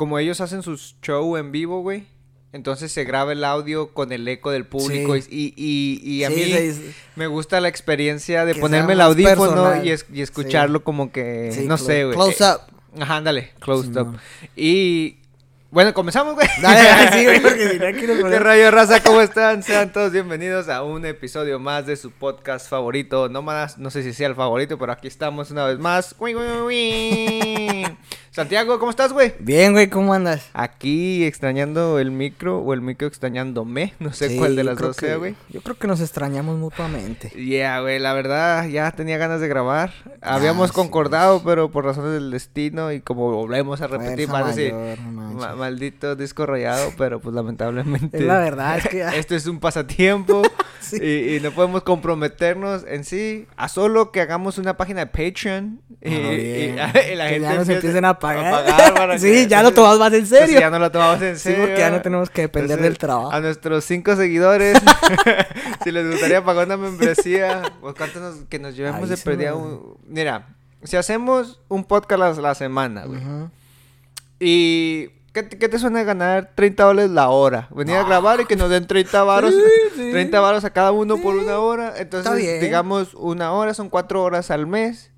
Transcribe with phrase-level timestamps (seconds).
[0.00, 2.06] como ellos hacen sus show en vivo, güey.
[2.54, 5.28] Entonces se graba el audio con el eco del público Sí.
[5.30, 9.90] y, y, y a Sí, mí me gusta la experiencia de ponerme el audífono y,
[9.90, 12.14] es- y escucharlo como que, no sé, güey.
[12.16, 12.60] Close up.
[12.98, 14.14] Ajá, ándale, Simón.
[14.14, 14.18] up.
[14.56, 15.18] Y
[15.70, 16.48] bueno, comenzamos, güey.
[16.62, 19.02] Dale, dale, sí, güey, porque si no aquí nos ¿Qué ponemos- rayo raza?
[19.02, 19.62] ¿Cómo están?
[19.62, 23.28] Sean todos bienvenidos a un episodio más de su podcast favorito.
[23.28, 26.14] No más, no sé si sea el favorito, pero aquí estamos una vez más.
[28.32, 29.34] Santiago, ¿cómo estás, güey?
[29.40, 30.50] Bien, güey, ¿cómo andas?
[30.52, 33.92] Aquí extrañando el micro o el micro extrañándome.
[33.98, 35.34] No sé Sí, cuál de las dos sea, güey.
[35.48, 37.30] Yo creo que nos extrañamos mutuamente.
[37.30, 39.92] Yeah, güey, la verdad ya tenía ganas de grabar.
[40.20, 44.72] Habíamos sí, concordado, pero por razones del destino y como volvemos a repetir, Fuerza parece
[44.74, 45.40] mayor, no manches.
[45.40, 48.16] ma- maldito disco rayado, pero pues lamentablemente.
[48.16, 50.42] Es la verdad, es que- Esto es un pasatiempo
[50.80, 50.98] Sí.
[51.02, 55.80] y, y no podemos comprometernos en sí a solo que hagamos una página de Patreon
[56.00, 56.78] y, Ah, y- bien.
[57.12, 58.94] y la gente ya nos empiece empiecen a pagar.
[58.94, 60.60] para Sí, que- ya lo tomamos más en entonces serio.
[60.60, 61.60] ya no lo tomamos en Sí, serio.
[61.64, 63.32] porque ya no tenemos que depender Entonces, del trabajo.
[63.32, 64.78] A nuestros cinco seguidores,
[65.84, 69.52] si les gustaría pagar una membresía, pues cuánto nos, que nos llevemos Ahí de me-
[69.52, 70.46] un- Mira,
[70.84, 73.50] si hacemos un podcast a la semana, güey, Ujú.
[74.38, 77.68] y ¿qué, te- qué te suena ganar 30 dólares la hora?
[77.70, 79.60] Venir a grabar y que nos den 30 varos, Sí,
[79.96, 80.10] sí.
[80.10, 81.44] 30 varos a cada uno por Sí.
[81.44, 81.94] una hora.
[81.98, 85.10] Entonces, digamos, una hora son cuatro horas al mes.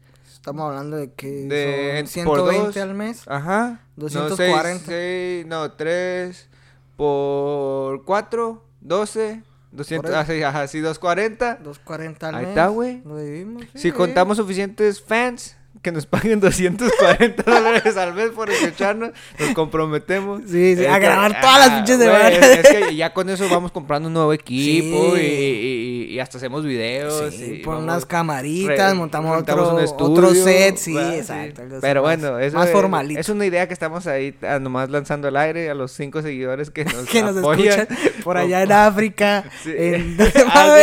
[0.43, 2.77] Estamos hablando de que De- son por 120 dos.
[2.79, 3.23] al mes.
[3.29, 3.81] Ajá.
[3.95, 4.29] 240.
[4.29, 6.49] No, seis, seis, no, 3
[6.97, 11.55] por 4, 12, 200, Por ah, sí, ajá, sí, 240.
[11.63, 12.49] 240 al Ahí mes.
[12.51, 13.03] está, güey.
[13.05, 13.63] Lo dividimos.
[13.73, 13.99] sí, Si güey.
[13.99, 20.43] contamos suficientes fans que nos paguen 240 dólares al mes por escucharnos, nos comprometemos.
[20.47, 22.59] Sí, sí, a Es que- grabar todas las ah, pinches güey, semanas.
[22.59, 25.23] Es, que ya con eso vamos comprando un nuevo equipo Sí.
[25.23, 27.35] y, y- y hasta hacemos videos.
[27.35, 31.17] Sí, y pon vamos- unas camaritas, re- montamos, otro, un otro set, sí, ¿verdad?
[31.17, 31.63] exacto.
[31.81, 33.21] Pero más- bueno, eso más es, formalito.
[33.21, 36.71] es una idea que estamos ahí ah, nomás lanzando al aire a los cinco seguidores
[36.71, 37.81] que nos, que nos apoyan.
[37.81, 39.73] escuchan por allá en África, Sí.
[39.77, 40.17] en,
[40.47, 40.77] Ah,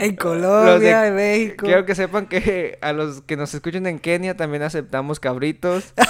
[0.00, 1.66] en Colombia, de- en México.
[1.66, 5.92] Quiero que sepan que a los que nos escuchan en Kenia también aceptamos cabritos.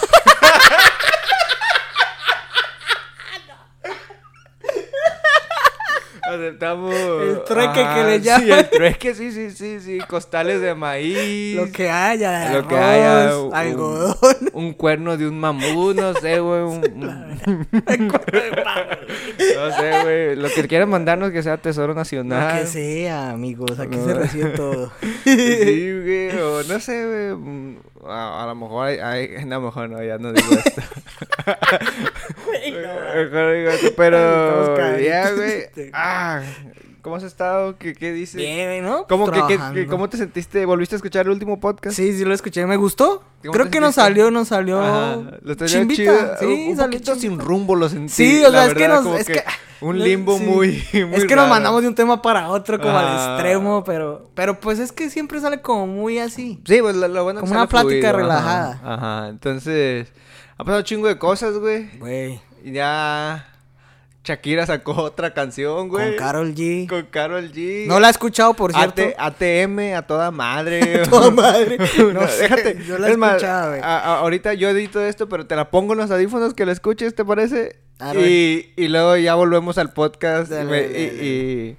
[6.28, 8.58] aceptamos El trueque que le Sí, llaman.
[8.58, 11.54] el trueque, sí, sí, sí, sí, costales de maíz.
[11.56, 14.16] Lo que haya, lo que haya, un- algodón.
[14.52, 16.62] Un cuerno de un mamut, no sé, güey.
[16.62, 17.36] un- no
[19.76, 20.34] sé, güey.
[20.36, 22.60] Lo que quieran mandarnos que sea Tesoro Lo Nacional.
[22.60, 24.04] que sea, amigos, aquí No.
[24.06, 24.90] se recibe todo.
[25.24, 27.76] Sí, güey, o no sé, güey.
[28.10, 30.82] A, a lo mejor hay, hay- No, a lo mejor no, ya no digo esto.
[32.66, 34.98] Mejor digo esto, pero.
[34.98, 35.64] Ya, güey.
[35.92, 36.42] Ah,
[37.06, 37.78] ¿cómo has estado?
[37.78, 38.34] ¿Qué, qué dices?
[38.34, 39.06] Bien, ¿no?
[39.06, 39.86] ¿Cómo, que, que-.
[39.86, 40.66] ¿Cómo te sentiste?
[40.66, 41.94] ¿Volviste a escuchar el último podcast?
[41.94, 43.22] Sí, sí lo escuché, me gustó.
[43.42, 45.94] ¿Cómo Creo que nos salió, nos salió Ajá, lo chimbita.
[46.02, 46.36] chido.
[46.40, 48.08] Sí, un, un salió poquito sin rumbo lo sentí.
[48.12, 49.44] Sí, o la sea, es que nos- es que-
[49.80, 50.44] un limbo sí.
[50.44, 54.28] muy, muy Es que nos mandamos de un tema para otro, como al extremo, pero,
[54.34, 56.60] pero pues es que siempre sale como muy así.
[56.66, 58.80] Sí, pues lo, lo bueno Como una plática fluido, relajada.
[58.82, 60.08] Ajá, entonces
[60.56, 61.88] ha pasado un chingo de cosas, güey.
[61.98, 63.46] Güey, Y ya
[64.26, 66.08] Shakira sacó otra canción, güey.
[66.08, 66.88] con Carol G.
[66.88, 67.86] Con Karol G.
[67.86, 69.00] No la he escuchado, por cierto.
[69.00, 70.98] AT- ATM a toda madre.
[71.10, 71.78] Toda madre.
[71.98, 72.84] No, No, sé, déjate.
[72.84, 73.80] yo la he es escuchado, güey.
[73.82, 76.72] a- a- ahorita yo edito esto, pero te la pongo en los audífonos que la
[76.72, 77.78] escuches, ¿te parece?
[78.14, 80.50] Y, y luego ya volvemos al podcast.
[80.50, 81.24] y Dale, me- dale, y, dale.
[81.24, 81.76] y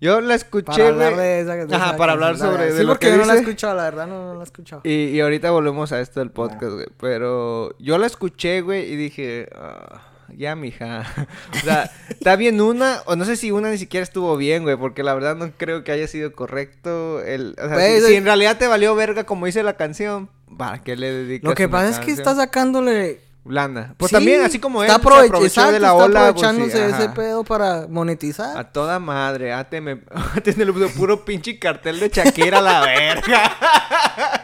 [0.00, 1.26] yo la escuché, Para hablar güey.
[1.26, 3.34] de esa, de Ajá, para hablar sobre de Sí, lo porque que yo no la
[3.34, 4.80] he escuchado, la verdad, no, no la he escuchado.
[4.84, 6.86] Y, y ahorita volvemos a esto del podcast, güey.
[6.98, 10.00] Pero yo la escuché, güey, y dije, "Ah,
[10.36, 11.06] ya, mija.
[11.54, 14.76] o sea, está bien una, o no sé si una ni siquiera estuvo bien, güey,
[14.76, 17.22] porque la verdad no creo que haya sido correcto.
[17.22, 20.28] El, o sea, Pues, si, si en realidad te valió verga como dice la canción,
[20.56, 23.20] ¿para qué le dedicas Lo que pasa es que está sacándole.
[23.44, 23.94] Lana.
[23.96, 26.46] Pues Sí, también, así como él está aprovechó exacto, de la está ola, pues, sí,
[26.46, 28.56] aprovechándose de ese pedo para monetizar.
[28.56, 29.88] A toda madre, ATM,
[30.44, 33.56] el puro pinche cartel de Shakira a la verga.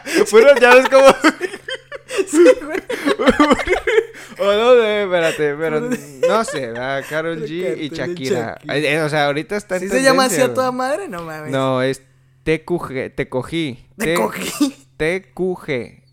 [0.31, 1.07] puro, ya ves como...
[4.39, 7.03] o no sé, espérate, pero no sé, ¿verdad?
[7.09, 8.55] Karol El G y Shakira.
[8.59, 8.77] Shakira.
[8.77, 10.77] Eh, o sea, ahorita está en ¿Sí se llama así a toda güey.
[10.77, 11.07] madre?
[11.07, 11.51] No mames.
[11.51, 12.01] No, es
[12.43, 13.85] TQG, te cogí.
[13.97, 14.69] Te cogí.
[14.97, 15.33] TQG.
[15.33, 16.03] Cuje.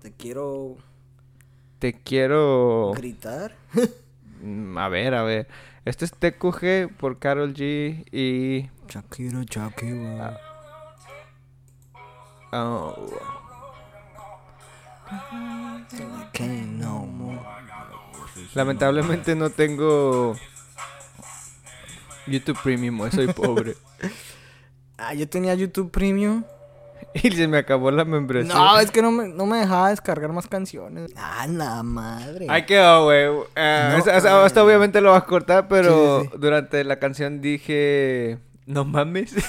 [0.00, 0.76] Te quiero
[1.78, 2.92] Te quiero...
[2.96, 3.54] gritar.
[4.40, 5.48] Mm, A ver, a ver.
[5.84, 8.68] Este es TQG por Karol G y...
[8.88, 10.40] Shakira, Shakira.
[12.52, 13.37] oh, no more.
[18.54, 20.36] Lamentablemente no tengo
[22.26, 23.74] YouTube Premium, soy pobre.
[25.00, 26.42] Ah, yo tenía YouTube Premium.
[27.14, 28.52] Y se me acabó la membresía.
[28.52, 31.12] No, es que no me, no me dejaba descargar más canciones.
[31.16, 32.46] Ah, la madre.
[32.48, 33.26] Ahí quedó, güey.
[33.26, 34.44] No, ah.
[34.44, 36.38] esto obviamente lo vas a cortar, pero Sí, sí, sí.
[36.40, 38.38] durante la canción dije...
[38.66, 39.32] No mames.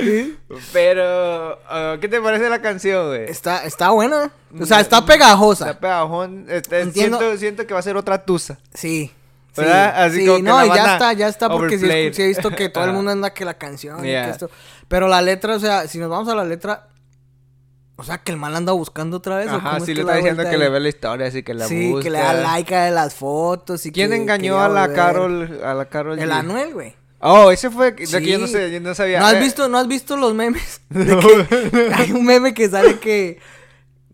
[0.72, 1.58] pero...
[1.68, 3.24] ah, ¿Qué te parece la canción, güey?
[3.24, 4.30] Está, está buena.
[4.60, 5.70] O sea, está pegajosa.
[5.70, 6.46] Está pegajón.
[6.48, 7.18] Este, Entiendo.
[7.18, 8.58] siento, siento que va a ser otra tusa.
[8.74, 9.12] Sí.
[9.52, 10.04] Sí, ¿Verdad?
[10.04, 12.26] Así sí, como que no, la y ya está, ya está, porque sí, sí he
[12.28, 14.24] visto que todo el mundo anda que la canción y Yeah.
[14.26, 14.50] que esto.
[14.86, 16.86] Pero la letra, o sea, si nos vamos a la letra,
[17.96, 19.48] o sea, que el mal anda buscando otra vez.
[19.50, 20.56] ¿o Ajá, cómo sí es le está diciendo que ahí?
[20.56, 22.04] le ve la historia, así que la Sí, busca.
[22.04, 24.96] que le da like a las fotos y ¿Quién que engañó a la volver.
[24.96, 25.60] Carol?
[25.64, 26.32] A la Carol El G?
[26.32, 26.94] Anuel, güey.
[27.20, 28.52] Oh, ese fue de que yo no Sí.
[28.54, 29.20] sé, yo no sabía.
[29.20, 30.80] ¿No has Eh, visto, no has visto los memes?
[30.92, 33.38] Que hay un meme que sale que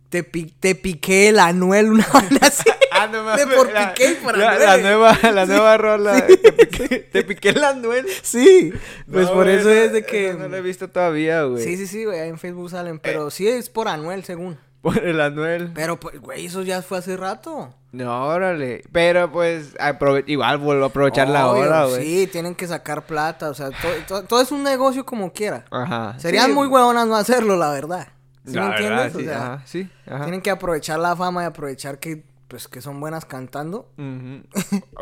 [0.08, 2.68] te, pi- te piqué el Anuel una vaina así.
[2.90, 3.46] Ah, no mames.
[3.48, 6.26] De por la- Piqué y por la, nueva, la Sí, nueva rola.
[6.26, 6.36] sí.
[6.36, 8.06] Te, piqué, te piqué el Anuel.
[8.22, 8.72] Sí,
[9.10, 10.32] pues No, por eso es de que...
[10.34, 11.62] No lo he visto todavía, güey.
[11.62, 14.58] Sí, sí, sí, güey, en Facebook salen, pero sí es por Anuel, según.
[14.86, 15.72] Por el Anuel.
[15.74, 17.74] Pero, pues, güey, eso ya fue hace rato.
[17.92, 18.82] No, órale.
[18.92, 22.02] Pero pues, aprove- igual vuelvo a aprovechar la hora, güey.
[22.04, 25.64] Sí, tienen que sacar plata, o sea, to- to- todo es un negocio como quiera.
[25.70, 26.14] Ajá.
[26.18, 26.52] Serían Sí.
[26.52, 28.08] muy huevonas no hacerlo, la verdad.
[28.46, 29.14] ¿Sí La me verdad, entiendes?
[29.14, 30.22] O sí, sea, ajá, sí, ajá.
[30.24, 33.88] tienen que aprovechar la fama y aprovechar que, pues, que son buenas cantando.
[33.98, 34.42] Ujú.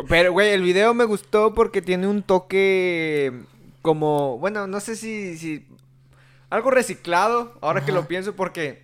[0.08, 3.42] Pero, güey, el video me gustó porque tiene un toque
[3.82, 5.66] como, bueno, no sé si, si
[6.48, 8.83] algo reciclado, ahora que lo pienso, porque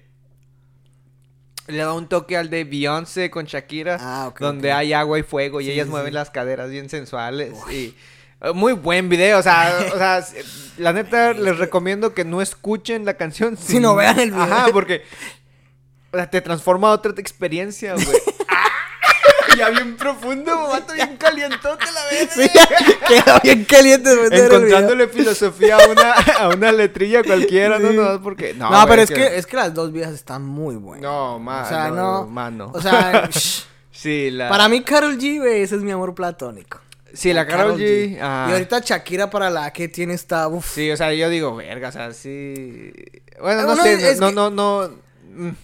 [1.71, 5.61] le da un toque al de Beyoncé con Shakira, Ah, donde hay agua y fuego
[5.61, 7.95] y Sí, ellas sí, mueven las caderas bien sensuales y
[8.43, 10.25] eh, muy buen video, o sea, o sea,
[10.79, 14.43] la neta les recomiendo que no escuchen la canción, Sino vean el video.
[14.43, 15.03] Ajá, porque
[16.13, 18.07] o sea, te transforma a otra experiencia, güey.
[19.65, 19.69] ¡Ah!
[19.69, 22.31] Ya bien profundo, vato, bien calientote la vez.
[22.33, 22.49] Sí,
[23.07, 24.57] quedó bien caliente después de video.
[24.57, 27.97] Encontrándole filosofía a una, a una letrilla cualquiera, no, Sí.
[27.97, 28.55] no, porque...
[28.55, 31.03] No, No, güey, pero es que, es que las dos viejas están muy buenas.
[31.03, 32.27] No, mano, O sea, no.
[32.27, 32.71] mano.
[32.75, 33.65] O sea, shh.
[33.91, 34.49] sí, la...
[34.49, 36.81] para mí Carol G, güey, ese es mi amor platónico.
[37.13, 38.17] Sí, la Karol G.
[38.17, 38.19] Y
[38.53, 40.75] ahorita Shakira para la que tiene esta, uf.
[40.75, 42.93] Sí, o sea, yo digo, verga, o sea, sí...
[43.41, 44.91] Bueno, no sé, no, que- no, no, no,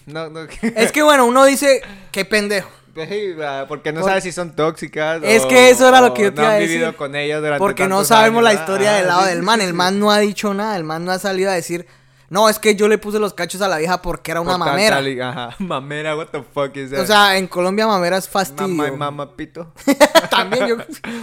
[0.07, 0.39] no, no...
[0.75, 2.69] Es que bueno, uno dice, qué pendejo.
[3.05, 5.21] Sí, va, Porque no Por- sabes si son tóxicas.
[5.23, 6.69] Es o- que eso era lo que yo te no iba a decir.
[6.77, 9.43] vivido con ellas durante Porque no sabemos años, la historia del Ah, lado sí, del
[9.43, 9.61] man.
[9.61, 10.75] El man no ha dicho nada.
[10.75, 11.85] El man no ha salido a decir,
[12.29, 14.59] no, es que yo le puse los cachos a la vieja porque era una Por
[14.67, 14.95] mamera.
[14.97, 16.99] tal y- Ajá, mamera, what the fuck is that?
[16.99, 18.75] O sea, en Colombia mamera es fastidio.
[18.75, 19.71] Mamá, mamá, pito.
[20.29, 20.75] También yo.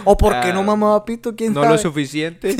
[0.03, 1.73] O porque Ah, no mamaba pito, quién No sabe.
[1.73, 2.55] lo suficiente.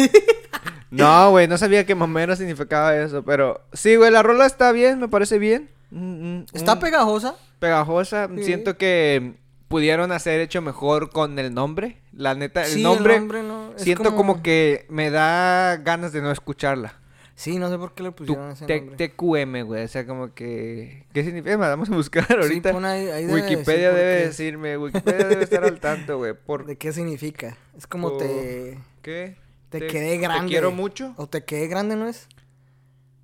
[0.92, 3.62] no, güey, no sabía que mamera significaba eso, pero...
[3.74, 5.70] Sí, güey, la rola está bien, me parece bien.
[5.96, 6.80] Mm, mm, Está mm.
[6.80, 7.36] pegajosa.
[7.60, 8.30] pegajosa.
[8.36, 8.44] Sí.
[8.44, 9.36] Siento que
[9.68, 12.02] pudieron hacer hecho mejor con el nombre.
[12.12, 13.14] La neta, el Sí, nombre...
[13.16, 14.44] el nombre no, Siento como...
[14.44, 17.00] que me da ganas de no escucharla.
[17.38, 19.10] Sí, no sé por qué le pusieron ese nombre.
[19.10, 19.84] TQM, güey.
[19.84, 21.06] O sea, como que...
[21.14, 21.58] ¿Qué significa?
[21.58, 22.70] Me vamos a buscar ahorita.
[22.90, 24.78] ahí- ahí Wikipedia debe decirme.
[24.78, 26.34] Wikipedia debe estar al tanto, güey.
[26.46, 26.66] Por...
[26.66, 27.58] ¿De qué significa?
[27.78, 28.78] Es como por- te...
[29.02, 29.36] ¿Qué?
[29.70, 30.46] Te quedé grande.
[30.48, 31.14] Te quiero mucho.
[31.18, 32.28] O te quedé grande, ¿no es?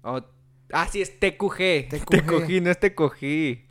[0.04, 0.22] O-
[0.74, 1.90] Ah, sí, es TQG.
[1.90, 2.06] TQG.
[2.10, 3.66] Te cogí, no es te cogí.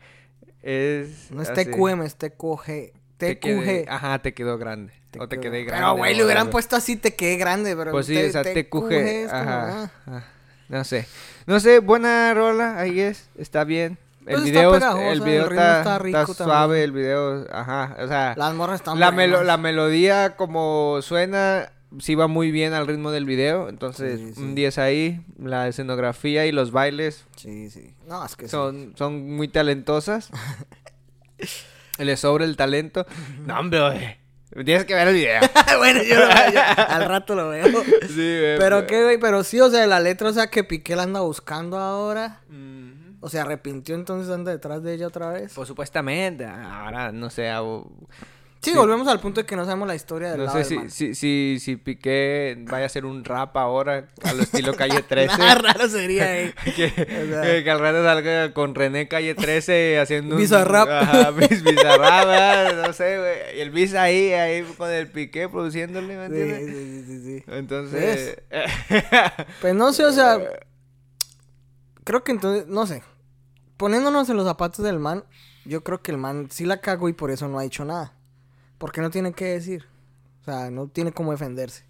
[0.63, 1.31] Es...
[1.31, 1.65] No es así.
[1.67, 2.93] TQM, es TQG.
[3.17, 3.91] Te quedé- TQG.
[3.91, 4.93] Ajá, te quedó grande.
[5.11, 5.83] Te o te quedé grande.
[5.85, 6.53] Pero, güey, le hubieran algo.
[6.53, 7.91] puesto así, te quedé grande, pero...
[7.91, 8.93] Pues sí, te- o sea, TQG.
[8.93, 9.93] es como, Ajá.
[10.07, 10.23] ah.
[10.69, 11.07] No sé.
[11.47, 13.29] No sé, buena rola, ahí es.
[13.37, 13.99] Está bien.
[14.27, 17.97] El Pues está video, pegajosa, el video el está, está está suave, el video, ajá,
[17.99, 22.73] o sea, Las morras están la, melo- la melodía como suena, sí va muy bien
[22.73, 24.41] al ritmo del video, entonces Sí, sí.
[24.41, 27.95] un 10 ahí, la escenografía y los bailes Sí, sí.
[28.07, 28.51] No, es que sí.
[28.51, 30.31] son, son muy talentosas.
[31.99, 33.07] Le sobra el talento.
[33.47, 34.19] No, hombre.
[34.65, 35.41] Tienes que ver el video.
[35.79, 37.67] bueno, yo, lo veo, yo al rato lo veo.
[38.09, 40.97] Sí, güey, Pero qué, güey, pero sí, o sea, la letra, o sea, que Piqué
[40.97, 42.41] la anda buscando ahora.
[43.21, 45.53] O sea, arrepintió, entonces anda detrás de ella otra vez.
[45.55, 47.51] Pues supuestamente, ahora no sé,
[48.63, 48.77] sí, sí.
[48.77, 50.77] volvemos al punto de que no sabemos la historia del no lado sé del si,
[50.77, 50.91] man.
[50.91, 55.39] si, si, si Piqué vaya a hacer un rap ahora a lo estilo Calle 13.
[55.39, 56.55] Nada raro sería, eh.
[56.77, 60.41] que, sea- que al rato salga con René Calle 13 haciendo un...
[60.41, 60.89] Bizarrap.
[60.91, 63.59] Ajá, bis- bizarrap, ah, no sé, güey.
[63.59, 66.67] Y el bis ahí, ahí con el Piqué produciéndole, ¿me entiendes?
[66.67, 67.45] sí, sí, sí, sí.
[67.49, 68.37] Entonces...
[69.61, 70.39] Pues no sé, o sea,
[72.05, 73.03] creo que entonces, no sé.
[73.77, 75.25] Poniéndonos en los zapatos del man,
[75.65, 78.13] yo creo que el man sí la cagó y por eso no ha dicho nada.
[78.81, 79.85] Porque no tiene que decir.
[80.41, 81.85] O sea, no tiene cómo defenderse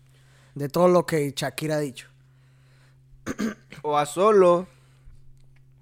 [0.56, 2.08] de todo lo que Shakira ha dicho.
[3.82, 4.66] o a solo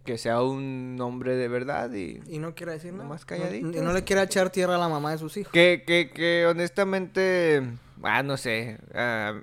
[0.05, 2.21] que sea un hombre de verdad y...
[2.27, 3.05] Y no quiere decir nada.
[3.05, 3.69] Nomás calladito.
[3.69, 5.51] No- y no le quiere echar tierra a la mamá de sus hijos.
[5.51, 7.63] Que, que, que honestamente,
[8.03, 8.79] ah, no sé.
[8.95, 9.41] ah,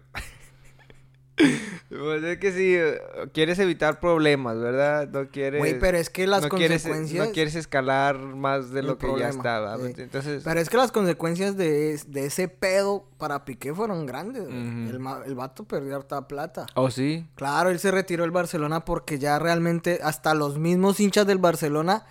[1.90, 3.00] Pues es que sí, eh,
[3.34, 5.08] quieres evitar problemas, ¿verdad?
[5.10, 5.60] No quieres...
[5.60, 7.28] Güey, pero es que las no quieres, consecuencias...
[7.28, 9.78] no quieres escalar más de lo que ya estaba.
[9.78, 9.94] sí.
[9.98, 14.44] Entonces, Pero es que las consecuencias de, de ese pedo para Piqué fueron grandes.
[14.48, 16.66] el, el vato perdió harta plata.
[16.76, 17.28] ¿oh sí?
[17.36, 22.06] Claro, él se retiró del Barcelona porque ya realmente hasta los mismos hinchas del Barcelona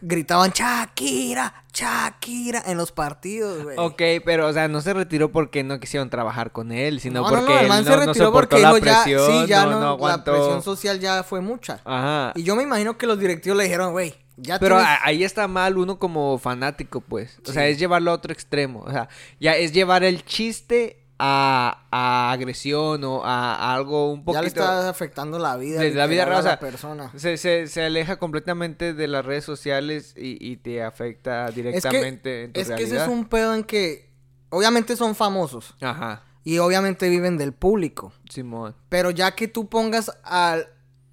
[0.00, 3.76] gritaban Shakira, Shakira en los partidos, güey.
[3.78, 7.30] Ok, pero, o sea, no se retiró porque no quisieron trabajar con él, sino no,
[7.30, 9.66] no, porque no, el él man no, se retiró porque la ya, presión, sí, ya
[9.66, 11.80] no, la presión social ya fue mucha.
[11.84, 12.32] Ajá.
[12.34, 15.46] Y yo me imagino que los directivos le dijeron, güey, ya Pero tienes- ahí está
[15.46, 17.38] mal uno como fanático, pues.
[17.46, 18.80] O sea, es llevarlo a otro extremo.
[18.86, 24.24] O sea, ya es llevar el chiste a, a agresión o a, a algo un
[24.24, 24.38] poquito...
[24.38, 27.12] ya le está afectando la vida, de la vida real, o sea, la persona.
[27.16, 32.22] Se, se, se aleja completamente de las redes sociales y, y te afecta Es directamente
[32.30, 34.10] que, en tu es que ese es un pedo en que
[34.50, 38.12] obviamente son famosos Ajá, y obviamente viven del público.
[38.28, 38.74] Simón.
[38.88, 40.58] Pero ya que tú pongas a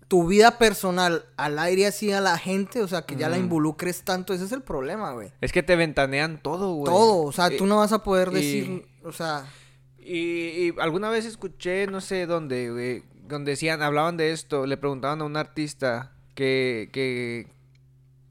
[0.08, 3.44] tu vida personal al aire así a la gente, o sea, que ya la Ujú.
[3.46, 5.32] involucres tanto, ese es el problema, güey.
[5.40, 6.92] Es que te ventanean todo, güey.
[6.92, 9.46] Todo, o sea, Y- tú no vas a poder y- decir, o sea,
[10.04, 14.78] Y, y alguna vez escuché, no sé dónde, güey, donde decían, hablaban de esto, le
[14.78, 17.48] preguntaban a un artista que, que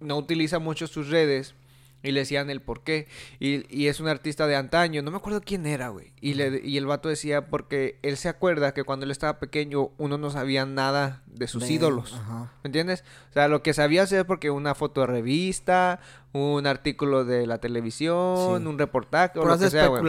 [0.00, 1.54] no utiliza mucho sus redes
[2.02, 3.06] y le decían el por qué.
[3.40, 6.12] Y, y es un artista de antaño, no me acuerdo quién era, güey.
[6.20, 9.90] Y, le, y el vato decía, porque él se acuerda que cuando él estaba pequeño
[9.98, 12.14] uno no sabía nada de sus de- ídolos.
[12.14, 12.52] ajá.
[12.62, 13.02] ¿Me entiendes?
[13.30, 16.00] O sea, lo que sabía hacer porque una foto de revista,
[16.32, 18.66] un artículo de la televisión, Sí.
[18.68, 20.00] un reportaje o lo Puras que sea, güey.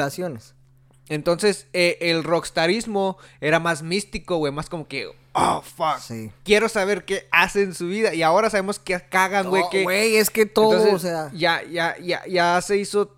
[1.09, 5.97] Entonces, eh, el rockstarismo era más místico, güey, más como que, oh, fuck.
[5.99, 6.31] Sí.
[6.43, 8.13] Quiero saber qué hacen en su vida.
[8.13, 9.83] Y ahora sabemos que cagan, güey, No, que...
[9.83, 13.15] Güey, es que todo, Entonces, o sea, Ya, ya, ya, ya se hizo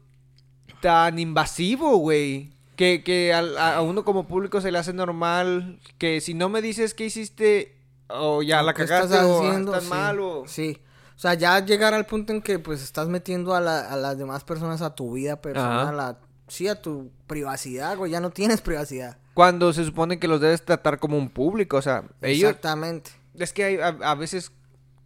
[0.81, 2.51] tan invasivo, güey.
[2.75, 6.61] Que, que a, a uno como público se le hace normal que si no me
[6.63, 7.75] dices qué hiciste
[8.07, 10.43] o ya la cagaste o ah, haciendo, estás sí, mal o...
[10.47, 10.81] Sí.
[11.15, 14.17] O sea, ya llegar al punto en que pues estás metiendo a, la- a las
[14.17, 16.17] demás personas a tu vida personal, a,
[16.51, 19.17] sí, a tu privacidad, güey, ya no tienes privacidad.
[19.33, 22.49] Cuando se supone que los debes tratar como un público, o sea, ellos...
[22.49, 23.11] Exactamente.
[23.37, 24.51] Es que hay- a, a veces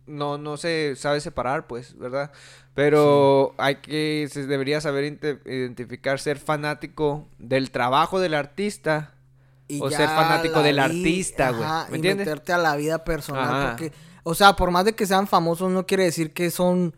[0.08, 2.32] no, no se sabe separar, pues, ¿verdad?
[2.74, 9.14] Pero hay que, se debería saber identificar, ser fanático del trabajo del artista
[9.68, 12.28] Y O ser fanático del vi- artista, güey, ¿me y entiendes?
[12.28, 13.70] meterte a la vida personal Ajá.
[13.70, 16.96] porque o sea, por más de que sean famosos no quiere decir que son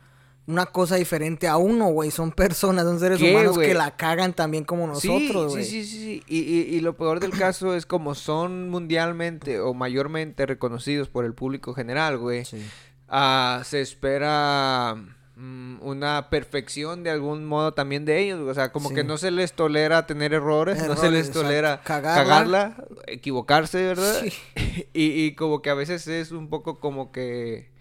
[0.47, 4.33] una cosa diferente a uno, güey, son personas, son seres ¿Qué, humanos que la cagan
[4.33, 5.63] también como nosotros, güey.
[5.65, 6.23] Sí, sí, sí, sí.
[6.27, 11.25] Y, y, y lo peor del caso es como son mundialmente o mayormente reconocidos por
[11.25, 12.45] el público general, güey.
[12.45, 12.65] Sí.
[13.09, 14.95] ah, se espera
[15.35, 18.39] mm, una perfección de algún modo también de ellos.
[18.49, 18.95] O sea, como Sí.
[18.95, 22.23] que no se les tolera tener errores, no se les tolera Cagarla.
[22.23, 24.21] cagarla, equivocarse, ¿verdad?
[24.23, 24.33] Sí.
[24.93, 27.75] Y, y como que a veces es un poco como que...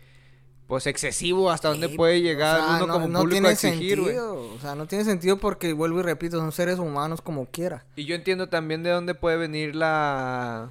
[0.67, 3.53] Pues excesivo hasta dónde puede llegar o sea, uno no, como no público tiene a
[3.53, 7.85] exigir, o sea, no tiene sentido porque vuelvo y repito, son seres humanos como quiera.
[7.95, 10.71] Y yo entiendo también de dónde puede venir la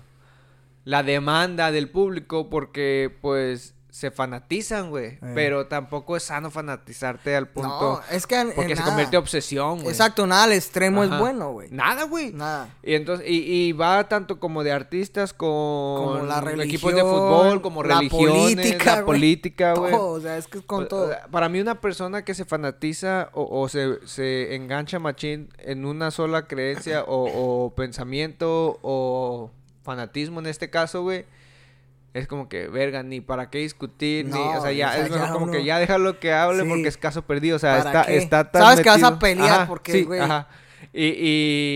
[0.86, 5.20] la demanda del público porque pues se fanatizan, güey, Eh.
[5.34, 8.88] pero tampoco es sano fanatizarte al punto No, es que en- porque en se nada.
[8.92, 9.88] convierte en obsesión, güey.
[9.88, 11.14] Exacto, nada al extremo Ajá.
[11.16, 11.70] es bueno, güey.
[11.72, 12.34] Nada, güey.
[12.34, 12.68] Nada.
[12.84, 13.38] Y entonces y,
[13.68, 18.00] y va tanto como de artistas con Como la equipos de religión, fútbol, como la
[18.00, 19.92] religiones, política, la política, güey.
[19.96, 21.12] Todo, o sea, es que es con O- todo.
[21.32, 26.12] Para mí una persona que se fanatiza o, o se, se engancha machín en una
[26.12, 27.30] sola creencia o,
[27.66, 29.52] o pensamiento o
[29.84, 31.24] fanatismo en este caso, güey,
[32.16, 35.12] es como que, verga, ni para qué discutir, ni, o sea, ya o sea, es
[35.12, 36.70] mejor como uno- que ya déjalo que hable Sí.
[36.70, 38.18] porque es caso perdido, o sea, ¿Para está, qué?
[38.18, 40.20] está tan Sabes que vas a pelear Ajá, porque, sí, güey.
[40.22, 40.48] ajá.
[40.94, 41.08] Y,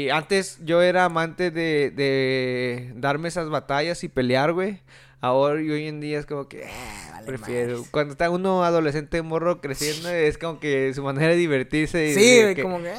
[0.05, 4.79] y antes yo era amante de, de darme esas batallas y pelear, güey.
[5.21, 6.69] Ahora y hoy en día es como que eh,
[7.11, 7.71] vale prefiero.
[7.73, 7.89] madres.
[7.91, 12.07] Cuando está uno adolescente morro creciendo es como que su manera de divertirse.
[12.11, 12.93] y Sí, de que- como que...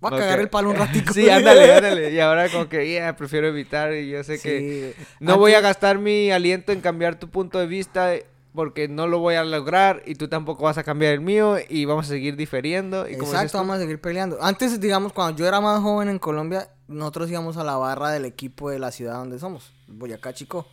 [0.00, 1.12] Voy a cagar el palo un ratito.
[1.12, 2.12] sí, ándale, ándale.
[2.12, 5.60] Y ahora como que ya prefiero evitar y yo sé que Sí, no voy a
[5.60, 8.12] gastar mi aliento en cambiar tu punto de vista
[8.54, 11.84] porque no lo voy a lograr y tú tampoco vas a cambiar el mío y
[11.84, 13.08] vamos a seguir diferiendo.
[13.08, 14.38] Y Exacto, vamos a seguir peleando.
[14.42, 18.24] Antes, digamos, cuando yo era más joven en Colombia, nosotros íbamos a la barra del
[18.24, 20.66] equipo de la ciudad donde somos, Boyacá Chico.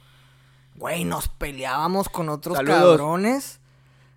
[0.76, 2.98] Güey, nos peleábamos con otros Saludos.
[2.98, 3.60] cabrones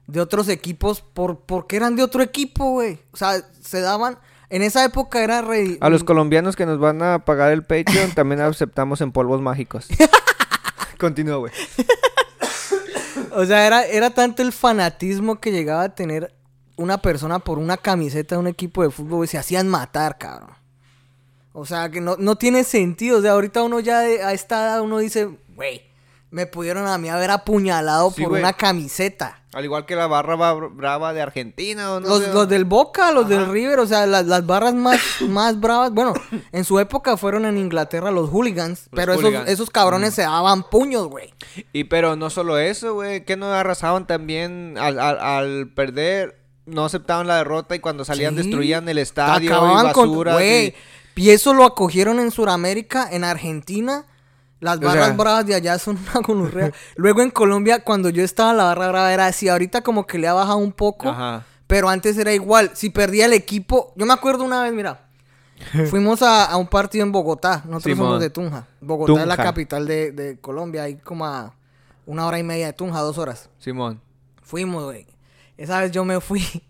[0.06, 3.00] de otros equipos por porque eran de otro equipo, güey.
[3.12, 4.18] O sea, se daban...
[4.50, 5.76] En esa época era re...
[5.80, 9.88] A los colombianos que nos van a pagar el Patreon también aceptamos en polvos mágicos.
[10.98, 11.52] Continúa, güey.
[13.32, 16.34] O sea, era, era tanto el fanatismo que llegaba a tener
[16.76, 19.28] una persona por una camiseta de un equipo de fútbol, güey.
[19.28, 20.50] Se hacían matar, cabrón.
[21.52, 23.18] O sea, que no, no tiene sentido.
[23.18, 25.82] O sea, ahorita uno ya de- a esta edad uno dice, güey,
[26.30, 28.42] me pudieron a mí haber apuñalado Sí, por güey.
[28.42, 29.40] una camiseta.
[29.54, 31.92] Al igual que la barra ba- brava de Argentina.
[31.94, 35.00] ¿o no Los, los del Boca, los del River, o sea, las, las barras más,
[35.28, 35.90] más bravas.
[35.92, 36.12] Bueno,
[36.52, 39.48] en su época fueron en Inglaterra los hooligans, pero esos, hooligans.
[39.48, 41.32] esos cabrones se daban puños, güey.
[41.72, 46.84] Y pero no solo eso, güey, que no arrasaban también al, al, al perder, no
[46.84, 48.42] aceptaban la derrota y cuando salían Sí.
[48.42, 50.24] destruían el estadio Acababan y con-
[51.16, 54.04] y eso lo acogieron en Sudamérica, en Argentina.
[54.60, 56.72] Las O barras sea- bravas de allá son una gonorrea.
[56.96, 59.48] Luego en Colombia, cuando yo estaba, la barra brava era así.
[59.48, 61.08] Ahorita como que le ha bajado un poco.
[61.08, 61.44] Ajá.
[61.66, 62.70] Pero antes era igual.
[62.74, 63.92] Si perdía el equipo.
[63.96, 65.04] Yo me acuerdo una vez, mira.
[65.90, 67.62] Fuimos a, a un partido en Bogotá.
[67.66, 68.06] Nosotros Simón.
[68.06, 68.66] somos de Tunja.
[68.80, 70.84] Bogotá es la capital de, de Colombia.
[70.84, 71.54] Hay como a
[72.06, 73.50] una hora y media de Tunja, dos horas.
[73.58, 74.00] Simón.
[74.42, 75.06] Fuimos, güey.
[75.56, 76.42] Esa vez yo me fui.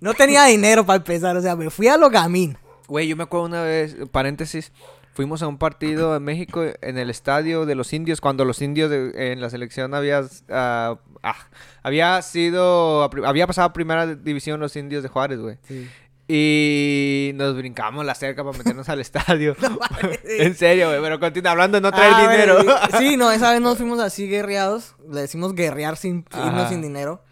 [0.00, 1.36] No tenía dinero para empezar.
[1.36, 2.56] O sea, me fui a Logamín.
[2.86, 4.70] Güey, yo me acuerdo una vez, paréntesis,
[5.14, 8.90] fuimos a un partido en México en el estadio de los indios, cuando los indios
[8.90, 10.96] de- en la selección había, ah,
[11.82, 15.58] había sido, había pasado a primera división los indios de Juárez, güey.
[16.26, 19.54] Y nos brincamos la cerca para meternos al estadio.
[20.24, 22.54] en serio, güey, pero continúa hablando, no traer Ah, dinero.
[22.56, 24.96] bueno, Sí, no, esa vez nos fuimos así guerreados.
[25.10, 26.46] Le decimos guerrear sin Ajá.
[26.48, 27.22] irnos sin dinero.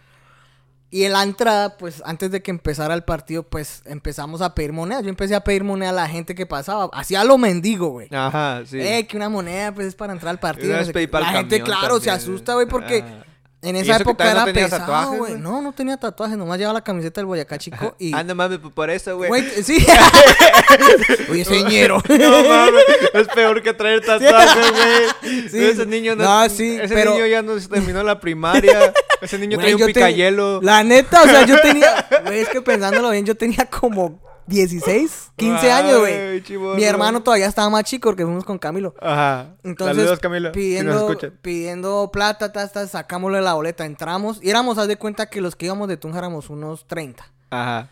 [0.92, 4.74] Y en la entrada, pues antes de que empezara el partido, pues empezamos a pedir
[4.74, 5.02] monedas.
[5.02, 6.90] Yo empecé a pedir moneda a la gente que pasaba.
[6.92, 8.08] Hacía lo mendigo, güey.
[8.14, 8.78] Ajá, sí.
[8.78, 10.76] Eh, que una moneda, pues es para entrar al partido.
[10.76, 13.24] No sé la gente, claro, se asusta, güey, porque Ah.
[13.62, 15.34] En ¿Y esa época no era tenías pesado, güey.
[15.38, 18.12] No, no tenía tatuajes, nomás llevaba la camiseta del Boyacá Chico y...
[18.12, 19.30] Ah, no mames, pues por eso, güey.
[19.62, 19.86] Sí.
[21.30, 22.02] Oye, señero.
[22.08, 25.48] No mames, es peor que traer tatuajes, güey.
[25.48, 28.92] Sí, ese niño no, No, sí, ese pero- niño ya no se terminó la primaria.
[29.20, 30.60] Ese niño Güey, trae un picayelo.
[30.62, 32.06] La neta, o sea, yo tenía.
[32.24, 36.42] Güey, es que pensándolo bien, yo tenía como 16, 15 años, güey.
[36.76, 38.94] Mi hermano todavía estaba más chico porque fuimos con Camilo.
[39.00, 39.54] Ajá.
[39.62, 40.40] Entonces, Saludos, Camilo.
[40.40, 41.38] si nos pidiendo, escuchan.
[41.42, 42.50] pidiendo plata,
[42.88, 44.38] sacámosle la boleta, entramos.
[44.42, 47.24] Y éramos, haz de cuenta que los que íbamos de Tunja éramos unos 30.
[47.50, 47.90] Ajá.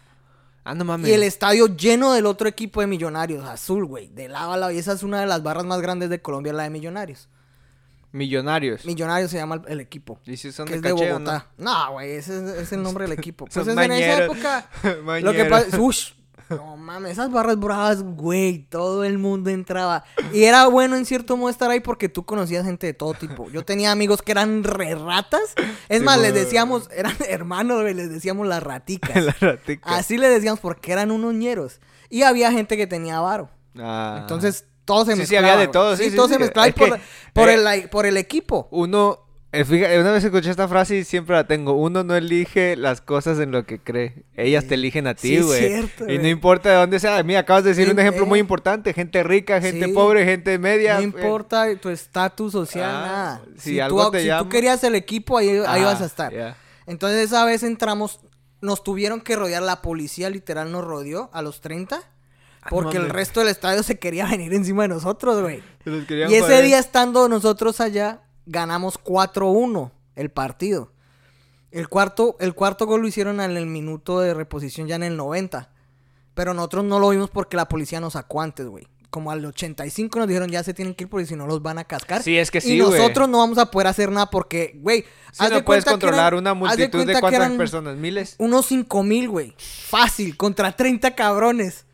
[0.64, 1.08] Ah, no mames.
[1.08, 4.72] Y el estadio lleno del otro equipo de millonarios, azul, güey, de lado a lado.
[4.72, 7.28] Y esa es una de las barras más grandes de Colombia, la de millonarios.
[8.12, 8.84] Millonarios.
[8.84, 10.18] Millonarios se llama el, el equipo.
[10.26, 10.96] ¿Y si son que de es de no?
[10.96, 11.46] Bogotá.
[11.56, 13.44] No, güey, ese es, es el nombre del equipo.
[13.52, 14.68] Pues Son es en esa época.
[15.22, 16.12] Lo que pasa, ush,
[16.50, 20.04] no mames, esas barras bravas, güey, todo el mundo entraba.
[20.32, 23.48] Y era bueno en cierto modo estar ahí porque tú conocías gente de todo tipo.
[23.50, 25.54] Yo tenía amigos que eran re ratas.
[25.88, 29.24] Es Sí, más, les decíamos, eran hermanos, güey, les decíamos las raticas.
[29.24, 29.96] La ratica.
[29.96, 31.80] Así les decíamos porque eran unos ñeros.
[32.08, 33.48] Y había gente que tenía varo.
[33.78, 34.18] Ah.
[34.20, 35.52] Entonces, todo se Sí, sí, mezclaba.
[35.52, 36.34] había de todo, sí, sí, todo sí.
[36.34, 37.00] se mezclaba por, que,
[37.32, 38.66] por eh, el, por el equipo.
[38.72, 39.20] Uno,
[39.52, 41.72] una vez escuché esta frase y siempre la tengo.
[41.72, 44.22] Uno no elige las cosas en lo que cree.
[44.36, 45.66] Ellas te eligen a Sí, ti, es güey.
[45.68, 47.20] cierto, y no importa de dónde sea.
[47.24, 48.28] Mira, acabas de decir Sí, un ejemplo eh.
[48.28, 48.92] muy importante.
[48.94, 49.92] Gente rica, gente Sí.
[49.92, 50.94] pobre, gente media.
[50.94, 53.42] No eh, importa tu estatus social, Ah, nada.
[53.56, 54.42] si Si, algo tú, te si llama.
[54.44, 56.32] tú querías el equipo, ahí, ahí ah, vas a estar.
[56.32, 56.56] ya.
[56.86, 58.20] Entonces esa vez entramos,
[58.60, 62.00] nos tuvieron que rodear, la policía literal nos rodeó a los 30.
[62.68, 65.62] Porque el resto del estadio se quería venir encima de nosotros, güey.
[65.86, 70.92] Y ese día estando nosotros allá, ganamos 4-1 el partido.
[71.70, 75.16] El cuarto, el cuarto gol lo hicieron en el minuto de reposición ya en el
[75.16, 75.70] 90.
[76.34, 78.88] Pero nosotros no lo vimos porque la policía nos sacó antes, güey.
[79.10, 81.78] Como al 85 nos dijeron ya se tienen que ir porque si no los van
[81.78, 82.22] a cascar.
[82.22, 85.04] Sí, es que sí, Y nosotros no vamos a poder hacer nada porque, güey.
[85.38, 88.36] Haz no de puedes controlar eran- una de multitud de, que cuántas personas, miles.
[88.38, 89.54] Unos 5 mil, güey.
[89.58, 91.86] Fácil, contra 30 cabrones.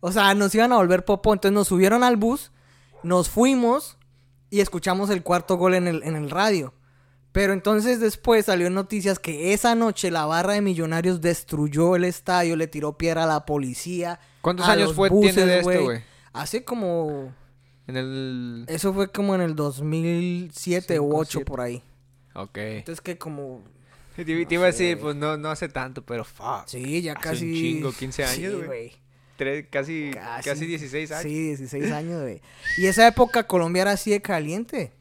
[0.00, 1.32] O sea, nos iban a volver popó.
[1.32, 2.52] Entonces nos subieron al bus,
[3.02, 3.96] nos fuimos
[4.50, 6.74] y escuchamos el cuarto gol en el, en el radio.
[7.32, 12.04] Pero entonces después salió en noticias que esa noche la barra de millonarios destruyó el
[12.04, 14.18] estadio, le tiró piedra a la policía.
[14.42, 16.02] ¿Cuántos a años los fue buses, tiene de esto, güey?
[16.32, 17.32] Hace como...
[17.86, 18.64] En el...
[18.68, 21.44] Eso fue como en el 2007 Cinco, u 8 siete.
[21.44, 21.82] por ahí.
[22.34, 22.58] Ok.
[22.58, 23.62] Entonces que como...
[24.16, 26.66] Te, te iba a decir, pues no, no hace tanto, pero fuck.
[26.66, 27.44] Sí, ya Hace casi...
[27.46, 28.92] un chingo, 15 años, Sí, güey.
[29.40, 30.10] Tres, casi,
[30.44, 31.22] casi, 16 años.
[31.22, 32.42] Sí, 16 años, güey.
[32.76, 34.92] Y esa época Colombia era así de caliente.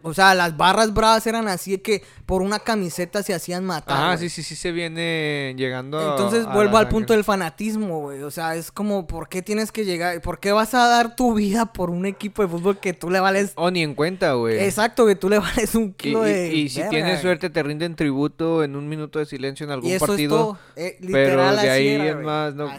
[0.00, 4.16] O sea, las barras bravas eran así de que por una camiseta se hacían matar.
[4.16, 4.30] Güey.
[4.30, 6.90] sí, sí, sí se viene llegando a- Entonces a vuelvo al sangre.
[6.90, 8.22] punto del fanatismo, güey.
[8.22, 10.18] O sea, es como, ¿por qué tienes que llegar?
[10.22, 13.20] ¿Por qué vas a dar tu vida por un equipo de fútbol que tú le
[13.20, 13.52] vales?
[13.56, 14.60] O ni en cuenta, güey.
[14.64, 16.54] Exacto, que tú le vales un kilo y- de.
[16.54, 19.90] y si verga, tienes suerte te rinden tributo en un minuto de silencio en algún
[19.90, 20.34] Y eso partido.
[20.34, 20.58] es todo.
[20.76, 22.24] Eh, pero literal, de así ahí era, güey.
[22.24, 22.66] más no,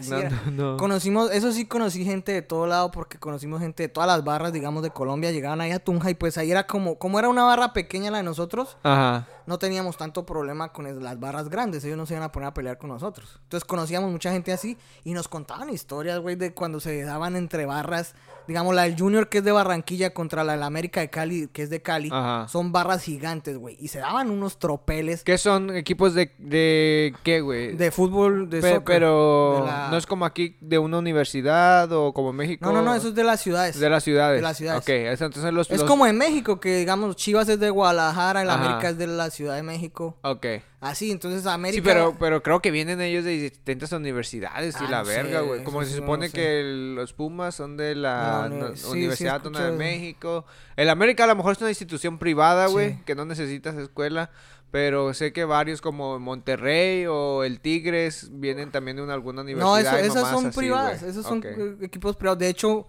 [0.50, 0.76] no, no.
[0.78, 4.52] Conocimos, eso sí conocí gente de todo lado porque conocimos gente de todas las barras,
[4.52, 7.44] digamos, de Colombia, llegaban ahí a Tunja y pues ahí era como, como era una
[7.44, 9.28] barra pequeña la de nosotros, Ajá.
[9.46, 11.84] No teníamos tanto problema con las barras grandes.
[11.84, 13.38] Ellos no se iban a poner a pelear con nosotros.
[13.44, 17.66] Entonces conocíamos mucha gente así y nos contaban historias, güey, de cuando se daban entre
[17.66, 18.14] barras.
[18.46, 21.62] Digamos, la del Junior que es de Barranquilla contra la del América de Cali, que
[21.62, 22.10] es de Cali.
[22.12, 22.46] Ajá.
[22.48, 23.76] Son barras gigantes, güey.
[23.80, 27.74] Y se daban unos tropeles ¿Qué son equipos de, de qué, güey?
[27.74, 31.90] de fútbol, de Pe- soccer, pero de la- no es como aquí de una universidad
[31.92, 32.66] o como México.
[32.66, 33.80] No, no, no, eso es de las ciudades.
[33.80, 34.38] de las ciudades.
[34.38, 34.82] de las ciudades.
[34.82, 35.70] Ok, entonces los...
[35.70, 38.50] Es los- como en México, que digamos Chivas es de Guadalajara, el.
[38.50, 40.16] América es de la Ciudad de México.
[40.22, 40.46] Ok.
[40.80, 41.82] Así, entonces América.
[41.82, 45.22] Sí, pero, pero creo que vienen ellos de distintas universidades y Ah, la no sé,
[45.22, 45.62] verga, güey.
[45.64, 48.82] Como se sí no supone que el- los Pumas son de la, la no- sí,
[48.82, 49.72] sí, Universidad Autónoma de.
[49.76, 50.44] México.
[50.76, 52.98] El América a lo mejor es una institución privada, güey, Sí.
[53.04, 54.30] que no necesitas escuela.
[54.70, 59.66] Pero sé que varios como Monterrey o el Tigres vienen también de una, alguna universidad.
[59.70, 61.44] No, eso- y esas son así, privadas, esos son
[61.80, 62.40] equipos privados.
[62.40, 62.88] De hecho,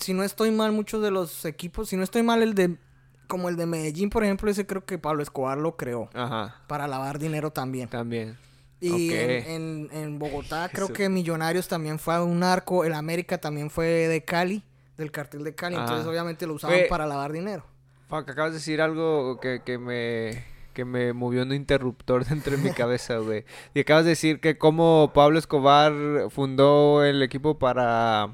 [0.00, 2.78] si no estoy mal, muchos de los equipos, si no estoy mal, el de,
[3.26, 6.86] como el de Medellín, por ejemplo, ese creo que Pablo Escobar lo creó Ajá, para
[6.88, 7.88] lavar dinero también.
[7.88, 8.36] también.
[8.80, 10.94] Y en, en- en Bogotá creo Eso.
[10.94, 14.62] que Millonarios también fue un arco, el América también fue de Cali,
[14.98, 17.64] del cartel de Cali, entonces obviamente lo usaban Oye, para lavar dinero.
[18.08, 22.62] Fuck, acabas de decir algo que, que me que me movió un interruptor dentro de
[22.62, 23.44] mi cabeza, güey.
[23.74, 25.92] Y acabas de decir que como Pablo Escobar
[26.30, 28.30] fundó el equipo para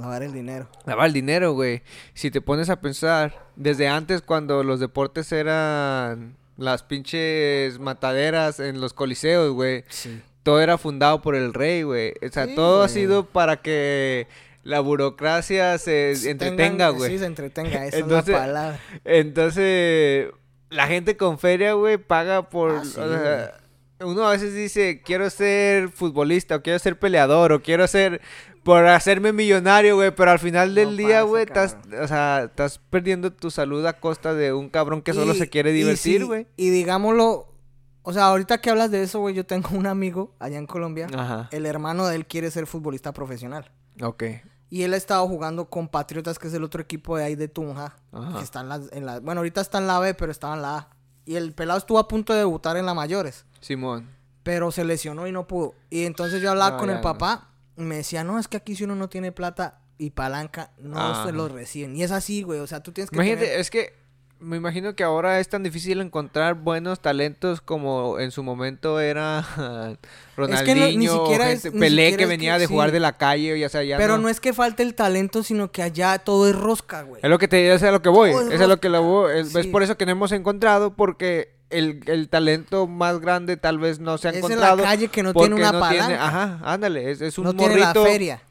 [0.00, 0.68] Lavar el dinero.
[0.86, 1.82] lavar el dinero, güey.
[2.14, 8.80] Si te pones a pensar, desde antes cuando los deportes eran las pinches mataderas en
[8.80, 10.20] los coliseos, güey, Sí.
[10.42, 12.12] todo era fundado por el rey, güey.
[12.26, 14.26] O sea, Sí, todo ha sido para que
[14.62, 17.10] la burocracia se entretenga, güey.
[17.12, 18.80] Sí, se entretenga, esa Entonces- es la palabra.
[19.04, 20.28] Entonces,
[20.68, 22.72] la gente con feria, güey, paga por...
[22.72, 23.54] Ah, sí, o sea,
[24.00, 28.20] uno a veces dice, quiero ser futbolista, o quiero ser peleador, o quiero ser...
[28.62, 32.78] Por hacerme millonario, güey, pero al final del No día, güey, estás, o sea, estás
[32.90, 36.46] perdiendo tu salud a costa de un cabrón que solo Y- se quiere divertir, güey.
[36.58, 37.54] Y, digámoslo,
[38.02, 41.06] o sea, ahorita que hablas de eso, güey, yo tengo un amigo allá en Colombia.
[41.16, 41.48] Ajá.
[41.52, 43.70] El hermano de él quiere ser futbolista profesional.
[44.02, 44.24] Ok.
[44.68, 47.48] Y él ha estado jugando con Patriotas, que es el otro equipo de ahí de
[47.48, 47.96] Tunja.
[48.12, 48.36] Ajá.
[48.38, 50.60] Que está en la, en la- bueno, ahorita está en la B, pero estaba en
[50.60, 50.88] la A.
[51.24, 53.46] Y el pelado estuvo a punto de debutar en la mayores.
[53.60, 54.08] Simón.
[54.42, 55.74] Pero se lesionó y no pudo.
[55.90, 57.02] Y entonces yo hablaba No, con el no.
[57.02, 60.70] papá y me decía, no, es que aquí si uno no tiene plata y palanca,
[60.78, 61.26] no Ajá.
[61.26, 61.94] se lo reciben.
[61.94, 62.60] Y es así, güey.
[62.60, 64.00] O sea, tú tienes que Imagínate, tener- es que
[64.38, 69.44] me imagino que ahora es tan difícil encontrar buenos talentos como en su momento era
[70.36, 72.92] Ronaldinho, ni siquiera es- gente- ni Pelé siquiera que es venía que- de jugar sí.
[72.94, 74.22] de la calle, ya sea, ya Pero no.
[74.24, 77.20] no es que falte el talento, sino que allá todo es rosca, güey.
[77.22, 78.88] Es lo que te es a lo que voy, Todo es es a lo que
[78.88, 79.70] lo voy, es, es Sí.
[79.70, 84.18] por eso que no hemos encontrado porque el, el talento más grande tal vez no
[84.18, 84.82] se ha Es en la encontrado.
[84.82, 88.04] calle que no tiene una no tiene- ajá, ándale, es, es un No morrito.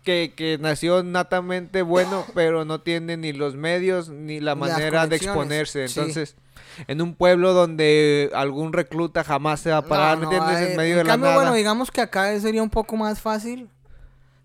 [0.03, 5.15] Que, que nació natamente bueno, pero no tiene ni los medios ni la manera de
[5.17, 5.87] exponerse.
[5.87, 5.99] sí.
[5.99, 6.35] Entonces,
[6.87, 10.67] en un pueblo donde algún recluta jamás se va a parar, No, ¿me no, entiendes?
[10.67, 11.43] eh, en medio de cambio, la nada.
[11.43, 13.67] bueno, digamos que acá sería un poco más fácil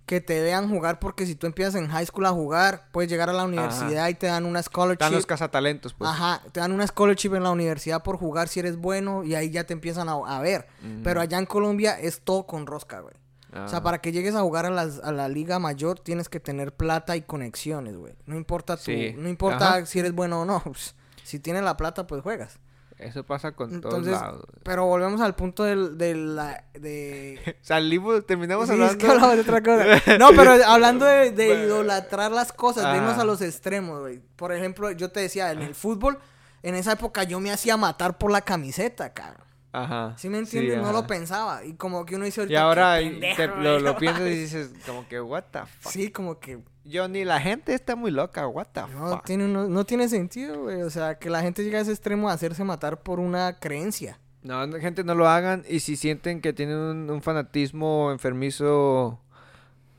[0.06, 3.30] que te vean jugar porque si tú empiezas en high school a jugar, puedes llegar
[3.30, 5.02] a la universidad y te dan una scholarship.
[5.02, 6.10] Están los cazatalentos, pues.
[6.10, 9.50] Ajá, te dan una scholarship en la universidad por jugar si eres bueno y ahí
[9.50, 10.66] ya te empiezan a, a ver.
[11.02, 13.14] Pero allá en Colombia es todo con rosca, güey.
[13.56, 16.40] O sea, para que llegues a jugar a, las- a la liga mayor tienes que
[16.40, 18.12] tener plata y conexiones, güey.
[18.26, 19.14] No importa tu, Sí.
[19.16, 19.86] no importa Ajá.
[19.86, 20.60] si eres bueno o no.
[20.64, 22.58] pues, si tienes la plata, pues juegas.
[22.98, 24.46] Eso pasa con todos Entonces, lados.
[24.62, 26.64] pero volvemos al punto del, de la...
[26.74, 27.56] De...
[27.62, 28.98] Salimos, terminamos Sí, es hablando.
[28.98, 30.18] que hablamos de otra cosa.
[30.18, 31.64] No, pero hablando de, de Bueno.
[31.64, 33.22] idolatrar las cosas, irnos Ajá.
[33.22, 34.20] a los extremos, güey.
[34.36, 36.18] Por ejemplo, yo te decía, en el fútbol,
[36.62, 39.44] en esa época yo me hacía matar por la camiseta, cabrón.
[39.72, 40.14] Ajá.
[40.16, 40.76] ¿Sí me entiendes?
[40.78, 40.92] no ajá.
[40.92, 41.64] lo pensaba.
[41.64, 43.96] Y como que uno dice Y ahorita, ahora "Qué y pendejo, te- güey, lo, lo
[43.96, 44.38] piensas y mames".
[44.52, 45.92] dices como que what the fuck.
[45.92, 49.24] Sí, como que Yo ni la gente está muy loca, what the no fuck.
[49.24, 50.82] tiene, uno- no tiene sentido, güey.
[50.82, 54.18] O sea, que la gente llegue a ese extremo de hacerse matar por una creencia.
[54.42, 55.64] No, no, gente, no lo hagan.
[55.68, 59.18] Y si sienten que tienen un, un fanatismo enfermizo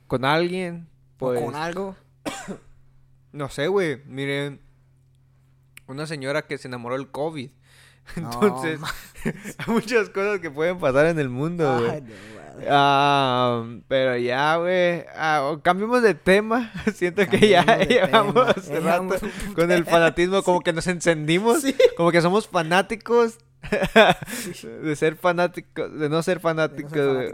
[0.07, 1.41] con alguien, pues...
[1.41, 1.95] O con algo.
[3.31, 4.01] No sé, güey.
[4.05, 4.61] Miren,
[5.87, 7.49] una señora que se enamoró del COVID.
[8.15, 8.79] No, Entonces,
[9.57, 12.01] hay muchas cosas que pueden pasar en el mundo, güey.
[12.67, 15.03] Ah, pero ya, güey.
[15.15, 16.71] Ah, cambiemos de tema.
[16.93, 18.35] Siento que ya llevamos
[18.83, 19.15] rato
[19.55, 21.75] con el fanatismo, como que nos encendimos, Sí.
[21.97, 23.37] como que somos fanáticos
[24.83, 26.39] de ser fanáticos, de no ser.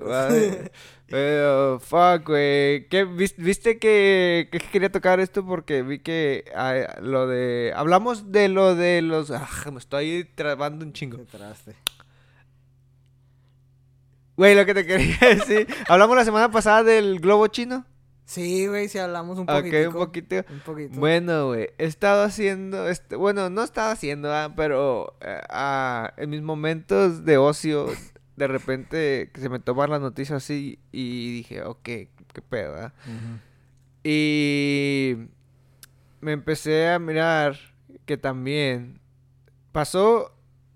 [0.09, 0.69] Ay,
[1.07, 2.87] Pero, fuck, güey.
[2.87, 5.45] ¿Qué, vis- ¿Viste que, que quería tocar esto?
[5.45, 7.73] Porque vi que ah, lo de...
[7.75, 9.29] Hablamos de lo de los...
[9.31, 11.17] Ah, me estoy trabando un chingo.
[11.29, 11.75] Traste.
[14.41, 15.67] Güey, lo que te quería decir.
[15.87, 17.85] Hablamos la semana pasada del globo chino.
[18.25, 19.87] Sí, güey, si hablamos un Ok, poquito.
[19.89, 20.35] un poquito.
[20.49, 20.99] Un poquito.
[20.99, 26.31] Bueno, güey, he estado haciendo, este, bueno, no estaba haciendo, ah, pero eh, ah, en
[26.31, 27.85] mis momentos de ocio,
[28.35, 32.93] de repente que se me toman las noticias así y dije, ok, qué pedo, ah?
[34.03, 35.17] Y
[36.19, 37.57] me empecé a mirar
[38.07, 39.01] que también
[39.71, 40.33] pasó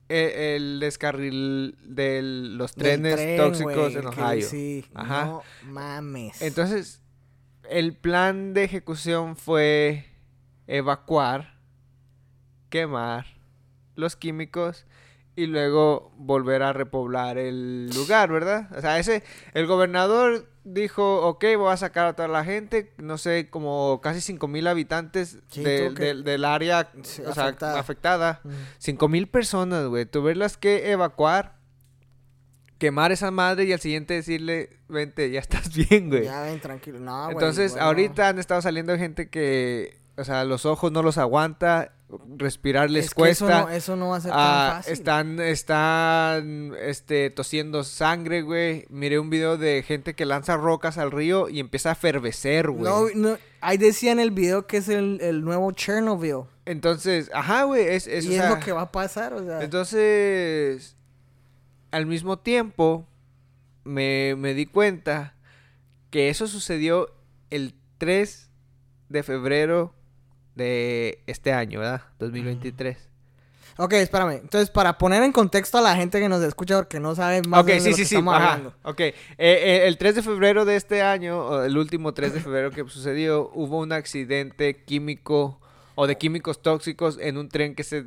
[0.09, 4.47] el, descarril de los trenes tren, tóxicos en que Ohio.
[4.47, 5.25] Sí, Ajá.
[5.25, 6.41] no mames.
[6.41, 7.01] Entonces,
[7.69, 10.05] el plan de ejecución fue
[10.67, 11.59] evacuar,
[12.69, 13.25] quemar
[13.95, 14.85] los químicos
[15.35, 18.69] y luego volver a repoblar el lugar, ¿verdad?
[18.77, 23.17] O sea, ese, el gobernador dijo, ok, voy a sacar a toda la gente, no
[23.17, 28.41] sé, como casi cinco mil habitantes Sí, del- que- área Sí, o sea, afectada.
[28.43, 28.53] Ujú.
[28.79, 30.05] Cinco mil personas, güey.
[30.05, 31.55] Tuverlas que evacuar,
[32.77, 36.25] quemar esa madre y al siguiente decirle, vente, ya estás bien, güey.
[36.25, 36.99] Ya ven, tranquilo.
[36.99, 37.87] No, Entonces, bueno.
[37.87, 41.93] ahorita han estado saliendo gente que, o sea, los ojos no los aguanta,
[42.37, 43.61] respirar les Es que eso cuesta.
[43.63, 44.93] no, eso no va a ser ah, tan fácil.
[44.93, 48.85] están, están, este, tosiendo sangre, güey.
[48.89, 52.83] Miré un video de gente que lanza rocas al río y empieza a efervecer, güey.
[52.83, 56.43] No, no, ahí decía en el video que es el, el nuevo Chernobyl.
[56.65, 59.43] Entonces, ajá, güey, es, es, o y es sea, lo que va a pasar, o
[59.43, 59.61] sea.
[59.61, 60.95] Entonces,
[61.91, 63.07] al mismo tiempo,
[63.83, 65.35] me, me di cuenta
[66.11, 67.09] que eso sucedió
[67.49, 68.49] el 3
[69.09, 69.94] de febrero
[70.55, 72.01] de este año, ¿verdad?
[72.19, 72.97] 2023.
[73.77, 74.39] Ok, espérame.
[74.41, 77.59] Entonces, para poner en contexto a la gente que nos escucha porque no sabe más
[77.61, 78.15] Ok, o menos sí, de lo sí, que sí.
[78.15, 78.53] estamos Ajá.
[78.53, 78.73] hablando.
[78.83, 78.99] Ok.
[79.01, 82.87] Eh, eh, el 3 de febrero de este año, el último 3 de febrero que
[82.87, 85.59] sucedió, hubo un accidente químico
[85.95, 88.01] o de químicos tóxicos en un tren que se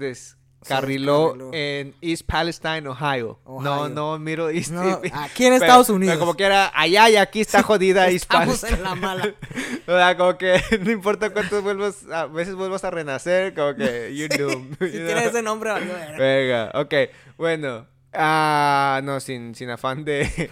[0.61, 1.51] descarriló.
[1.53, 3.39] en East Palestine, Ohio.
[3.47, 3.89] No, Ohio.
[3.89, 4.71] no, Middle East.
[4.73, 6.15] No, aquí en Estados Unidos.
[6.15, 8.75] Pero como que era allá y aquí está jodida East Palestine.
[8.75, 9.35] en la mala.
[9.87, 14.15] O sea, como que no importa cuántas vuelvas, a veces vuelvas a renacer, como que
[14.17, 14.77] you're doomed.
[14.79, 15.29] Si you tiene know?
[15.31, 15.93] ese nombre, valió.
[16.19, 16.95] Venga, ok,
[17.39, 17.87] bueno.
[18.13, 20.51] Ah, no, sin, sin afán de,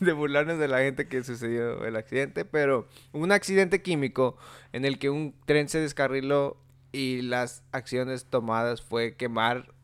[0.00, 4.36] de burlarnos de la gente que sucedió el accidente, pero un accidente químico
[4.72, 6.61] en el que un tren se descarriló
[6.92, 9.74] y las acciones tomadas fue quemar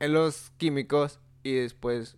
[0.00, 2.16] en los químicos y después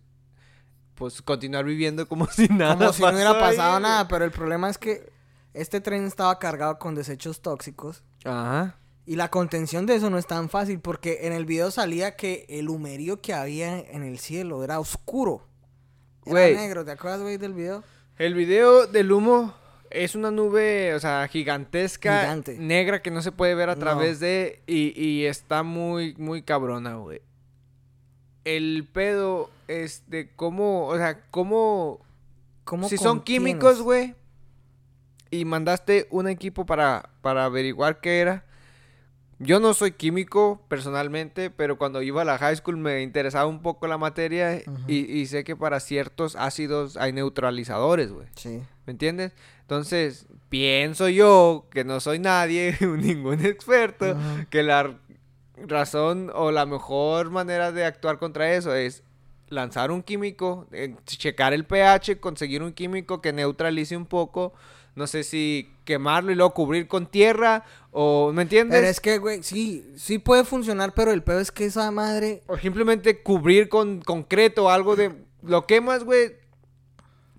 [0.95, 4.69] pues continuar viviendo como si nada Como si no hubiera pasado nada, pero el problema
[4.69, 5.11] es que
[5.53, 8.75] este tren estaba cargado con desechos tóxicos Ajá.
[9.05, 12.45] y la contención de eso no es tan fácil porque en el video salía que
[12.49, 15.47] el humerío que había en el cielo era oscuro.
[16.25, 17.83] Era negro, ¿te acuerdas, güey, del video?
[18.17, 19.53] El video del humo
[19.89, 22.57] es una nube, o sea, gigantesca, Gigante.
[22.57, 23.79] negra que no se puede ver a No.
[23.79, 27.21] través de y, y está muy, muy cabrona, güey.
[28.45, 31.99] El pedo es de cómo, o sea, cómo,
[32.63, 34.15] ¿Cómo si son químicos, güey,
[35.31, 38.45] y mandaste un equipo para, para averiguar qué era.
[39.39, 43.61] Yo no soy químico personalmente, pero cuando iba a la high school me interesaba un
[43.61, 48.27] poco la materia y, y sé que para ciertos ácidos hay neutralizadores, güey.
[48.35, 48.63] Sí.
[48.87, 49.33] ¿Me entiendes?
[49.61, 54.17] Entonces, pienso yo que no soy nadie, ningún experto,
[54.49, 54.97] que la
[55.65, 59.03] razón o la mejor manera de actuar contra eso es
[59.49, 64.53] lanzar un químico, eh, checar el pH, conseguir un químico que neutralice un poco,
[64.97, 68.79] no sé si quemarlo y luego cubrir con tierra o, ¿me entiendes?
[68.79, 72.41] Pero es que, güey, sí, sí puede funcionar, pero el peor es que esa madre...
[72.47, 75.13] O simplemente cubrir con concreto algo de...
[75.43, 76.37] Lo quemas, güey,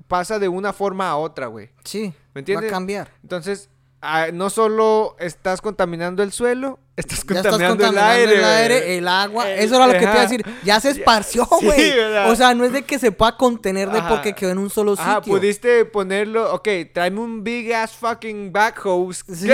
[0.06, 1.70] pasa de una forma a otra, güey.
[1.82, 2.66] Sí, ¿Me entiendes?
[2.66, 3.10] va a cambiar.
[3.24, 3.70] Entonces,
[4.02, 8.38] ah, no solo estás contaminando el suelo, estás Ya estás contaminando, contaminando el aire.
[8.38, 8.96] el aire, güey.
[8.98, 9.50] el agua.
[9.50, 10.44] El- Eso era lo que te iba a decir.
[10.64, 11.94] Ya se esparció, Sí, güey.
[11.96, 12.30] ¿verdad?
[12.30, 14.08] o sea, no es de que se pueda contener de Ajá.
[14.08, 15.10] porque quedó en un solo sitio.
[15.10, 19.48] Ajá, pudiste ponerlo, ok, tráeme un big ass fucking backhoe, Sí.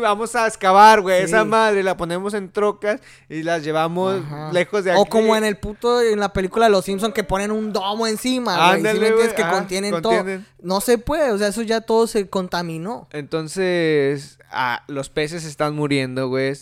[0.00, 1.24] vamos a excavar, güey, Sí.
[1.26, 4.50] esa madre, la ponemos en trocas y las llevamos Ajá.
[4.52, 5.00] lejos de aquí.
[5.00, 8.06] O como en el puto, en la película de Los Simpsons que ponen un domo
[8.06, 8.68] encima, güey.
[8.70, 9.34] ¿sí Ándale, me entiendes?
[9.34, 10.02] Que contienen.
[10.02, 10.24] todo.
[10.62, 13.08] No se puede, o sea, eso ya todo se contaminó.
[13.12, 16.54] Entonces, ah, los peces están muriendo, güey,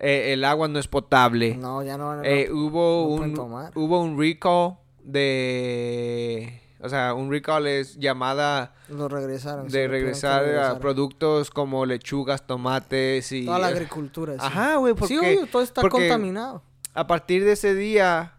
[0.00, 1.54] eh, el agua no es potable.
[1.56, 2.16] No, ya no.
[2.16, 2.56] no, Eh, no.
[2.56, 3.72] hubo no pueden un tomar.
[3.76, 9.68] hubo un recall de o sea un recall es llamada Lo regresaron.
[9.68, 14.32] de regresar a productos como lechugas tomates y Toda la agricultura.
[14.34, 14.38] sí.
[14.42, 16.62] ajá güey porque Sí, obvio, todo está porque contaminado.
[16.94, 18.34] a partir de ese día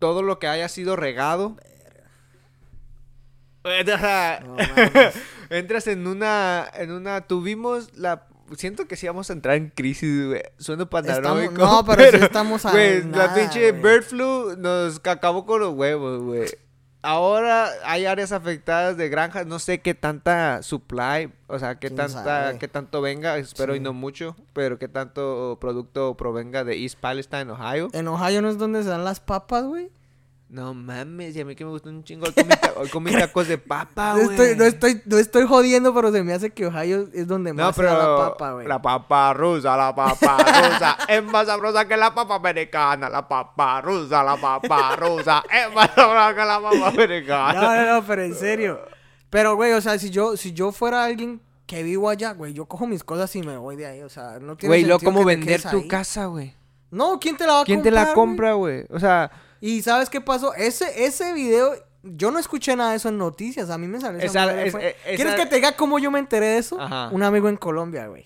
[0.00, 1.56] todo lo que haya sido regado
[3.64, 3.70] No
[4.56, 5.14] mames.
[5.50, 10.26] entras en una en una tuvimos la Siento que sí vamos a entrar en crisis,
[10.26, 10.42] güey.
[10.58, 11.52] Sueno paranoico.
[11.52, 13.82] no, pero sí estamos a Güey, la nada, pinche güey.
[13.82, 16.48] bird flu nos acabó con los huevos, güey.
[17.02, 21.96] ahora hay áreas afectadas de granjas, no sé qué tanta supply, o sea, qué ¿Quién
[21.96, 22.58] tanta, sabe?
[22.58, 23.84] qué tanto venga, espero y Sí.
[23.84, 27.88] no mucho, pero qué tanto producto provenga de East Palestine, Ohio.
[27.92, 29.90] En Ohio no es donde se dan las papas, güey.
[30.48, 33.10] No mames, y a mí que me gustó un chingo, hoy comí, ta- hoy comí
[33.12, 34.30] tacos de papa, No güey.
[34.30, 37.64] estoy, no, estoy, no estoy jodiendo, pero se me hace que Ohio es donde No,
[37.64, 38.66] más se da pero la papa, güey.
[38.68, 43.08] la papa rusa, la papa rusa es más sabrosa que la papa americana.
[43.08, 47.60] La papa rusa, la papa rusa es más sabrosa que la papa americana.
[47.60, 48.80] No, no, no, pero en serio.
[49.30, 52.66] Pero, güey, o sea, si yo, si yo fuera alguien que vivo allá, güey, yo
[52.66, 54.02] cojo mis cosas y me voy de ahí.
[54.02, 55.88] O sea, no tiene Güey, que te vender tu ahí.
[55.88, 56.54] casa, güey.
[56.92, 58.04] No, ¿quién te la va a ¿Quién comprar?
[58.04, 58.84] te la compra, güey?
[58.90, 59.28] O sea,
[59.60, 60.54] Y ¿sabes qué pasó?
[60.54, 63.70] Ese, ese video, yo no escuché nada de eso en noticias.
[63.70, 65.98] A mí me salió esa Esa- madre, es- fue- esa- ¿Quieres que te diga cómo
[65.98, 66.80] yo me enteré de eso?
[66.80, 67.08] Ajá.
[67.12, 68.24] Un amigo en Colombia, güey.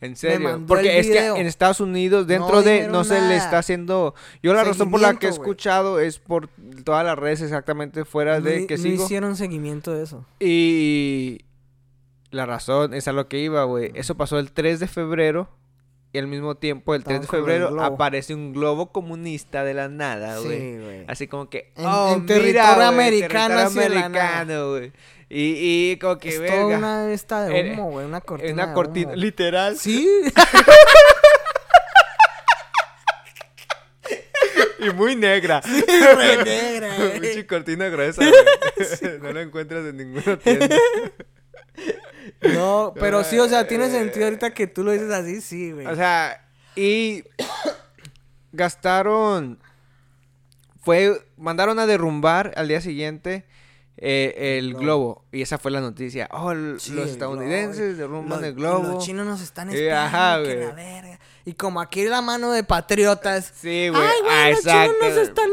[0.00, 0.64] en serio.
[0.66, 3.36] Porque es que en Estados Unidos, dentro No de, no se le nada.
[3.36, 4.16] está haciendo.
[4.42, 6.48] Yo la razón por la que he escuchado es por
[6.84, 9.04] todas las redes exactamente fuera No, de que no sigo.
[9.04, 10.26] hicieron seguimiento de eso.
[10.40, 11.42] Y
[12.32, 13.92] la razón es a lo que iba, güey.
[13.94, 15.48] Eso pasó el 3 de febrero.
[16.14, 20.38] Y al mismo tiempo, el 3 de febrero, aparece un globo comunista de la nada,
[20.40, 20.58] güey.
[20.58, 21.04] Sí, güey.
[21.08, 21.72] Así como que.
[21.76, 24.92] En- oh, en mira, territorio güey, americano, territorio americano, güey.
[25.30, 26.54] Y, y como que, Es verga.
[26.60, 28.04] toda una esta de humo, güey.
[28.04, 28.52] Una cortina.
[28.52, 29.16] una de cortina, humo.
[29.16, 29.78] literal.
[29.78, 30.06] Sí.
[34.78, 35.60] Y muy negra.
[35.60, 37.20] re negra, güey.
[37.20, 38.22] Pinche cortina gruesa,
[39.00, 39.18] güey.
[39.20, 40.76] No la encuentras en ninguna tienda.
[42.54, 45.86] No, pero sí, o sea, tiene sentido ahorita que tú lo dices así, sí, güey.
[45.86, 46.44] O sea,
[46.76, 47.24] y
[48.52, 49.58] gastaron.
[50.82, 51.24] Fue.
[51.36, 53.44] Mandaron a derrumbar al día siguiente
[53.96, 54.82] eh, el globo.
[54.82, 55.24] globo.
[55.32, 56.28] Y esa fue la noticia.
[56.32, 58.82] Oh, Sí, los estadounidenses globo, derrumban Los- el globo.
[58.94, 60.58] Los chinos nos están espiando, ajá, güey.
[60.60, 61.18] la verga.
[61.44, 63.52] Y como aquí la mano de patriotas.
[63.56, 64.00] Sí, güey.
[64.02, 65.50] Ay, güey, Ah, los chinos nos están,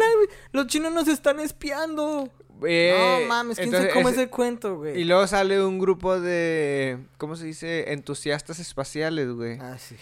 [0.52, 2.30] los chinos nos están espiando.
[2.68, 5.00] Eh, no mames, ¿quién entonces, se come ese- ese cuento, güey?
[5.00, 7.00] Y luego sale un grupo de.
[7.18, 7.92] ¿Cómo se dice?
[7.94, 9.58] Entusiastas espaciales, güey.
[9.62, 9.96] Ah, sí.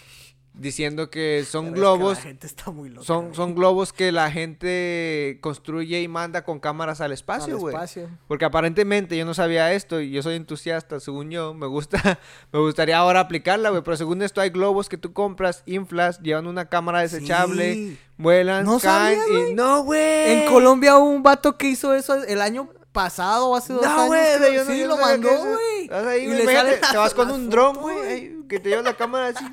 [0.58, 2.16] Diciendo que son Pero es que globos.
[2.18, 3.06] la gente está muy loca.
[3.06, 3.34] Son, güey.
[3.36, 7.74] son globos que la gente construye y manda con cámaras al Al espacio, güey.
[7.74, 8.08] espacio.
[8.26, 11.54] Porque aparentemente yo no sabía esto y yo soy entusiasta, según yo.
[11.54, 11.98] Me gusta,
[12.52, 13.82] me gustaría ahora aplicarla, güey.
[13.82, 17.98] Pero según esto hay globos que tú compras, inflas, llevan una cámara desechable, Sí.
[18.16, 19.30] vuelan, ¿No caen y...
[19.32, 19.54] güey?
[19.54, 20.32] ¡No, güey!
[20.42, 24.12] En Colombia hubo un vato que hizo eso el año pasado o hace dos No,
[24.12, 24.16] años.
[24.38, 24.52] creo.
[24.54, 26.24] yo no- sí, yo lo mandó, güey.
[26.24, 29.44] Y le sale te vas con un dron, güey, que te llevas la cámara así.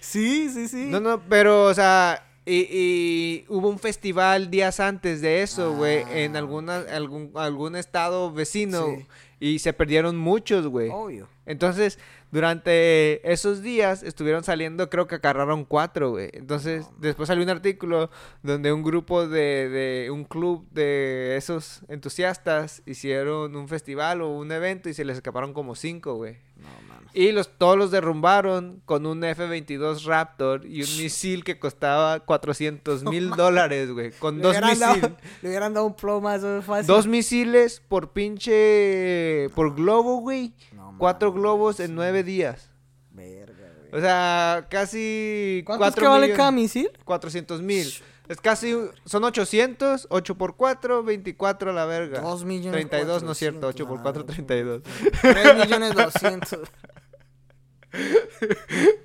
[0.00, 0.86] Sí, sí, sí.
[0.86, 6.04] No, no, pero, o sea, y, y hubo un festival días antes de eso, güey,
[6.10, 8.86] en Ah, alguna, algún, algún estado vecino.
[8.86, 9.06] Sí.
[9.40, 10.90] Y se perdieron muchos, güey.
[10.90, 11.28] Obvio.
[11.46, 11.98] Entonces,
[12.30, 16.30] durante esos días estuvieron saliendo, creo que agarraron cuatro, güey.
[16.32, 18.10] Entonces, después salió un artículo
[18.42, 24.52] donde un grupo de, de un club de esos entusiastas hicieron un festival o un
[24.52, 26.36] evento y se les escaparon como cinco, güey.
[26.56, 26.88] No.
[27.14, 33.04] Y los, todos los derrumbaron con un F-22 Raptor y un misil que costaba 400
[33.04, 34.12] mil dólares, güey.
[34.12, 35.10] Con Le dos misiles.
[35.42, 36.86] le hubieran dado un plomazo fácil.
[36.86, 39.48] Dos misiles por pinche...
[39.54, 40.52] por globo, güey.
[40.98, 42.70] Cuatro globos en nueve días.
[43.10, 43.90] Verga, güey.
[43.92, 45.62] O sea, casi...
[45.64, 46.90] ¿Cuánto es cuatro que vale millones- cada misil?
[47.04, 47.86] 400 mil.
[48.28, 48.76] Es casi...
[49.06, 52.20] Son 800, 8 por 4, 24 a la verga.
[52.20, 53.66] Dos millones 32, no es cierto.
[53.68, 54.82] 8 por 4, 32.
[55.22, 56.60] 3 millones doscientos.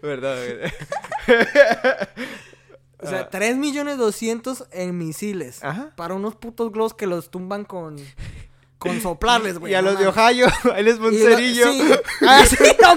[0.01, 0.71] Verdad, güey.
[2.99, 5.63] O sea, 3 millones doscientos en misiles.
[5.63, 5.91] Ajá.
[5.95, 7.97] Para unos putos globos que los tumban con...
[8.89, 9.71] Con soplarles, güey.
[9.71, 10.07] y a no los de.
[10.07, 11.71] Ohio, ahí les pone cerillo.
[11.71, 11.91] sí.
[12.21, 12.93] Ah, sí, no.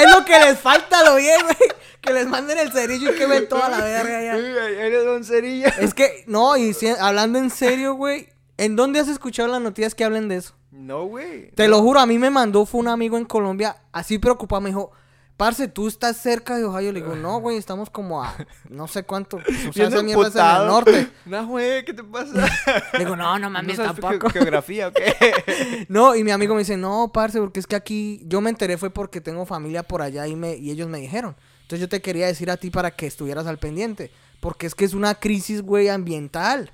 [0.00, 1.56] Es lo que les falta, lo bien, güey.
[2.00, 4.32] Que les manden el cerillo y que ven toda la verga ya.
[4.34, 5.68] Ahí les cerillo.
[5.80, 8.28] Es que, no, y si- hablando en serio, güey.
[8.56, 10.54] ¿En dónde has escuchado las noticias que hablen de eso?
[10.70, 11.50] No, güey.
[11.52, 14.70] Te lo juro, a mí me mandó, fue un amigo en Colombia, así preocupado, me
[14.70, 14.92] dijo,
[15.36, 16.92] parce, tú estás cerca de Ohio.
[16.92, 18.34] Le digo, no, güey, estamos como a
[18.68, 19.38] no sé cuánto.
[19.68, 21.08] O sea, esa mierda es en el norte.
[21.26, 22.46] No, güey, ¿qué te pasa?
[22.92, 24.28] Le digo, no, no ¿No mames, sabes tampoco.
[24.30, 25.86] ge- geografía o qué?
[25.88, 28.78] No, y mi amigo me dice, no, parce, porque es que aquí, yo me enteré
[28.78, 31.36] fue porque tengo familia por allá y, me, y ellos me dijeron.
[31.62, 34.10] Entonces yo te quería decir a ti para que estuvieras al pendiente.
[34.40, 36.70] Porque es que es una crisis, güey, ambiental.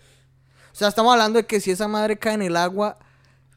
[0.73, 2.99] O sea, estamos hablando de que si esa madre cae en el agua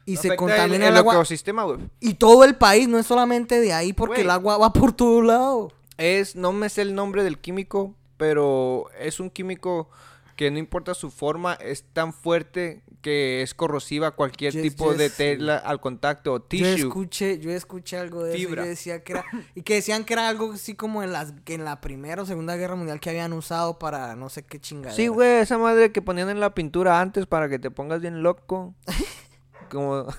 [0.06, 1.14] y se contamina el, el, el agua.
[1.14, 1.78] ecosistema, güey.
[2.00, 4.22] Y todo el país, no es solamente de ahí, porque Güey.
[4.24, 5.72] el agua va por todo lado.
[5.96, 9.88] Es, no me sé el nombre del químico, pero es un químico
[10.36, 14.88] que no importa su forma, es tan fuerte que es corrosiva a cualquier Yes, tipo
[14.90, 16.74] yes, de tela al contacto o Yo tissue.
[16.88, 18.62] escuché, yo escuché algo de Fibra.
[18.62, 18.64] eso.
[18.64, 19.24] y Yo decía que era,
[19.54, 22.26] y que decían que era algo así como en las, que en la primera o
[22.26, 24.96] segunda guerra mundial que habían usado para no sé qué chingada.
[24.96, 28.22] Sí, güey, esa madre que ponían en la pintura antes para que te pongas bien
[28.24, 28.74] loco.
[29.68, 30.06] como...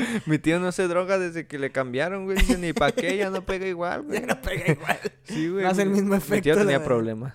[0.26, 2.38] Mi tío no se droga desde que le cambiaron, güey.
[2.38, 4.20] Dice, ni pa' qué, ya no pega igual, güey.
[4.26, 4.98] Ya no pega igual.
[5.24, 5.64] Sí, güey.
[5.64, 6.42] No hace el mismo Mi efecto.
[6.42, 7.34] tío la tenía problemas.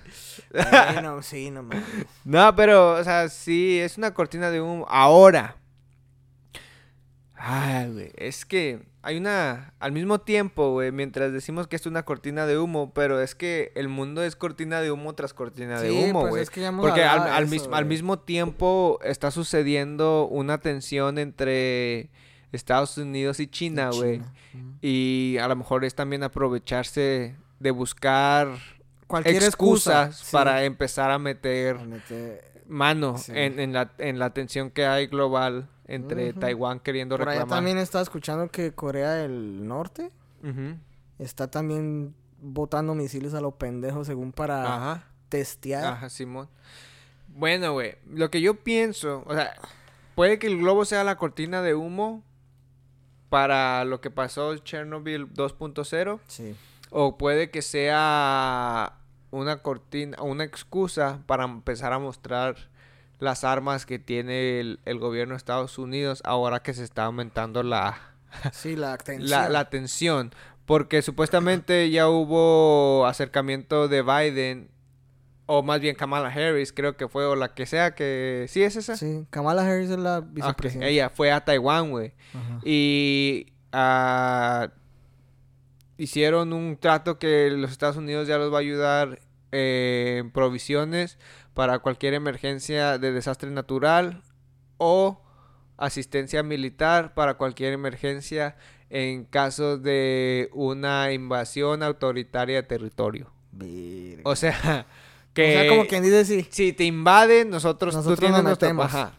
[0.52, 1.84] Bueno, sí, no mames.
[2.24, 4.86] No, pero, o sea, sí, es una cortina de humo.
[4.90, 5.58] Ahora.
[7.34, 9.74] Ay, güey, es que hay una...
[9.80, 13.72] Al mismo tiempo, güey, mientras decimos que es una cortina de humo, pero es que
[13.76, 16.44] el mundo es cortina de humo tras cortina de humo, pues güey.
[16.44, 22.10] es que Porque al, al eso, mis- al mismo tiempo está sucediendo una tensión entre
[22.52, 24.22] Estados Unidos y China, güey.
[24.82, 28.48] Y a lo mejor es también aprovecharse de buscar
[29.08, 30.06] Cualquier excusa.
[30.08, 30.32] excusas sí.
[30.32, 31.78] para empezar a meter
[32.68, 33.32] mano Sí.
[33.36, 36.34] en, en la, en la tensión que hay global entre.
[36.34, 37.58] Taiwán queriendo Por allá reclamar.
[37.58, 40.12] también estaba escuchando que Corea del Norte
[41.20, 45.84] está también botando misiles a los pendejos según para Ajá, testear.
[45.86, 46.48] ajá, Simón.
[47.28, 49.56] Bueno, güey, lo que yo pienso, o sea,
[50.16, 52.24] puede que el globo sea la cortina de humo
[53.30, 56.56] para lo que pasó Chernobyl 2.0 Sí.
[56.92, 58.94] o puede que sea
[59.32, 62.56] una cortina, una excusa para empezar a mostrar
[63.20, 67.64] las armas que tiene el, el gobierno de Estados Unidos ahora que se está aumentando
[67.64, 67.98] la,
[68.52, 69.30] Sí, la tensión.
[69.30, 70.32] la, la tensión.
[70.66, 74.70] Porque supuestamente ya hubo acercamiento de Biden,
[75.46, 78.48] o más bien Kamala Harris, creo que fue, o la que sea que...
[78.50, 78.98] ¿Sí es esa?
[78.98, 80.88] Sí, Kamala Harris es la vicepresidenta.
[80.88, 82.14] Ella fue a Taiwán, güey.
[82.64, 84.70] Y ah,
[85.98, 89.20] hicieron un trato que los Estados Unidos ya los va a ayudar
[89.52, 91.20] eh, en provisiones
[91.56, 94.22] para cualquier emergencia de desastre natural
[94.78, 95.20] o
[95.78, 98.56] asistencia militar para cualquier emergencia
[98.92, 103.32] en caso de una invasión autoritaria de territorio.
[104.24, 104.86] O sea,
[105.32, 106.48] O que sea, como quien dice sí.
[106.50, 108.86] si te invaden, nosotros, tú Nosotros tienes nos nuestro- metemos.
[108.86, 109.12] ajá.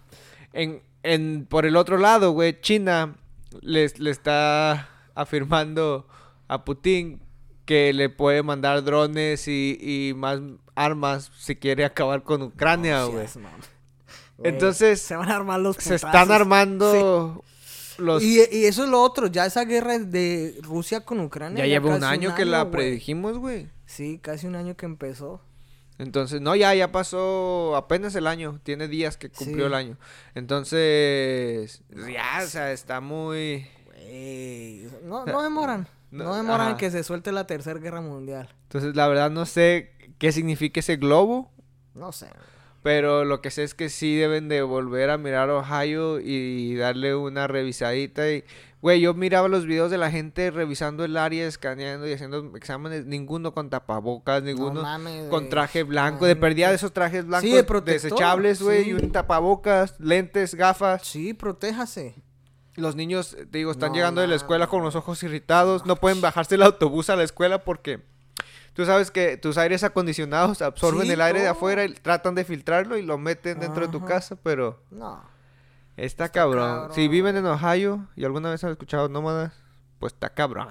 [0.54, 3.16] En, en, por el otro lado, güey, China
[3.60, 6.08] les, le está afirmando
[6.48, 7.20] a Putin
[7.66, 10.40] que le puede mandar drones y, y más
[10.74, 13.26] armas si quiere acabar con Ucrania, güey.
[14.42, 16.30] Entonces, se van a armar los se están putazos.
[16.30, 17.44] armando
[17.98, 18.22] los...
[18.22, 21.64] Y, y eso es lo otro, ya esa guerra de Rusia con Ucrania.
[21.64, 22.72] ya lleva un año que la güey.
[22.72, 23.68] predijimos, güey.
[23.86, 25.40] Sí, casi un año que empezó.
[25.98, 28.60] Entonces, no, ya, ya pasó apenas el año.
[28.62, 29.68] Tiene días que cumplió Sí.
[29.68, 29.96] el año.
[30.34, 33.66] Entonces, ya, o sea, está muy...
[33.86, 35.88] Güey, no, no demoran.
[36.10, 36.76] No, No, demoran ajá.
[36.76, 38.48] que se suelte la tercera guerra mundial.
[38.64, 41.50] Entonces, la verdad no sé qué significa ese globo.
[41.94, 42.28] No sé.
[42.82, 47.16] Pero lo que sé es que sí deben de volver a mirar Ohio y darle
[47.16, 48.30] una revisadita.
[48.30, 48.44] Y,
[48.80, 53.04] güey, yo miraba los videos de la gente revisando el área, escaneando y haciendo exámenes.
[53.04, 56.26] Ninguno con tapabocas, ninguno no mames, con traje blanco.
[56.26, 58.84] De perdida de esos trajes blancos de protector, desechables, güey.
[58.84, 58.90] sí.
[58.90, 61.02] Y un tapabocas, lentes, gafas.
[61.04, 62.14] Sí, protéjase.
[62.76, 65.86] Los niños, te digo, están No llegando de la escuela con los ojos irritados.
[65.86, 68.00] No pueden bajarse el autobús a la escuela porque
[68.74, 72.44] tú sabes que tus aires acondicionados absorben Sí, el aire de afuera y tratan de
[72.44, 75.22] filtrarlo y lo meten dentro de tu casa, pero No.
[75.96, 76.90] está, Está cabrón.
[76.92, 79.52] Si viven en Ohio y alguna vez han escuchado nómadas,
[79.98, 80.68] pues está cabrón.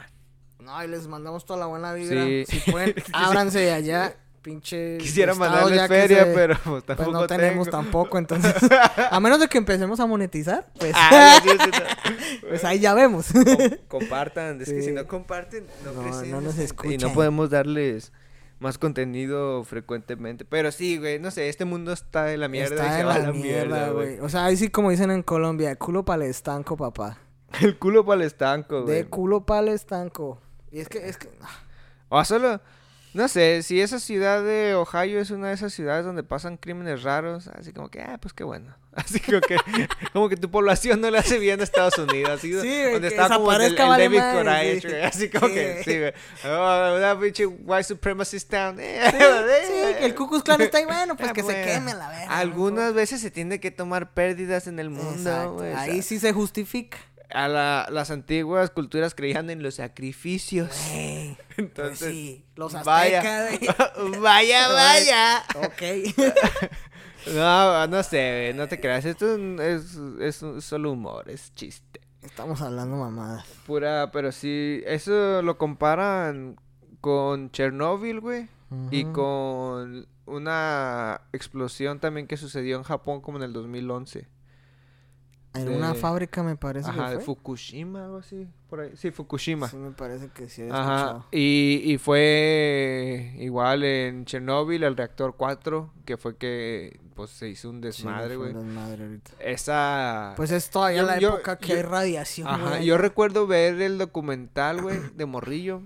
[0.59, 2.23] No, y les mandamos toda la buena vibra.
[2.23, 2.45] Sí.
[2.47, 4.15] Si pueden, ábranse de allá.
[4.45, 4.97] Pinche.
[4.99, 8.53] Quisiera que feria, se- pero pues, Pues tampoco no tenemos tampoco, entonces.
[9.11, 10.91] A menos de que empecemos a monetizar, pues.
[10.95, 12.37] Ah, sí, sí, sí.
[12.47, 13.25] pues ahí ya vemos.
[13.33, 16.97] Com- compartan, es que si no comparten, no, No, crecemos, nos gente, Y escuchan.
[17.01, 18.13] no podemos darles
[18.59, 20.45] más contenido frecuentemente.
[20.45, 23.07] Pero sí, güey, no sé, este mundo está de la mierda y Está se en
[23.07, 24.19] va a la la mierda, güey.
[24.19, 27.17] O sea, ahí sí como dicen en Colombia, culo para el estanco, papá.
[27.61, 28.95] El culo para el estanco, güey.
[28.95, 30.39] De culo para el estanco.
[30.71, 31.29] Y es que, es que.
[31.41, 31.63] ah,
[32.09, 32.61] O solo,
[33.15, 37.01] no sé, si esa ciudad de Ohio es una de esas ciudades donde pasan crímenes
[37.03, 38.75] raros, así como que, ah, pues qué bueno.
[38.95, 39.57] Así como que,
[40.13, 42.31] como que tu población no le hace bien a Estados Unidos.
[42.31, 44.21] Así, Sí, donde está como el, el David
[44.81, 44.87] sí.
[44.87, 46.13] güey, Así como Sí, que, sí, güey.
[46.45, 48.77] Oh, that pinche white supremacist town.
[48.79, 49.11] Eh,
[49.67, 51.59] Sí, que el Ku Klux Klan está ahí, bueno, pues Ah, que bueno.
[51.59, 52.37] se queme la verga.
[52.37, 55.73] Algunas veces se tiene que tomar pérdidas en el mundo, Exacto, güey.
[55.73, 56.97] Ahí sí se justifica.
[57.35, 60.69] A la- las antiguas culturas creían en los sacrificios.
[61.55, 63.19] Pues Entonces, sí, los vaya.
[63.45, 64.19] aztecas, güey.
[64.19, 65.43] vaya, vaya.
[65.63, 65.81] Ok.
[67.33, 69.03] No, no sé, no te creas.
[69.05, 71.99] Esto es, es, es solo humor, es chiste.
[72.21, 73.45] Estamos hablando mamadas.
[73.65, 76.55] Pura, pero sí, eso lo comparan
[77.01, 78.47] con Chernobyl, güey.
[78.91, 84.27] Y con una explosión también que sucedió en Japón como en el 2011.
[85.59, 87.25] En de- una fábrica me parece Ajá, que de fue.
[87.35, 88.91] Fukushima, algo así, por ahí.
[88.95, 89.67] Sí, Fukushima.
[89.69, 91.25] Sí, me parece que sí Ajá, escuchado.
[91.31, 97.69] y, y fue igual en Chernobyl, el reactor 4, que fue que pues se hizo
[97.69, 98.51] un Sí, desmadre, güey.
[98.53, 99.31] un desmadre ahorita.
[99.39, 100.33] Esa...
[100.35, 103.47] Pues es todavía Yo- la yo- época que yo- hay radiación, Ajá, güey, yo recuerdo
[103.47, 105.81] ver el documental, güey, de Morrillo.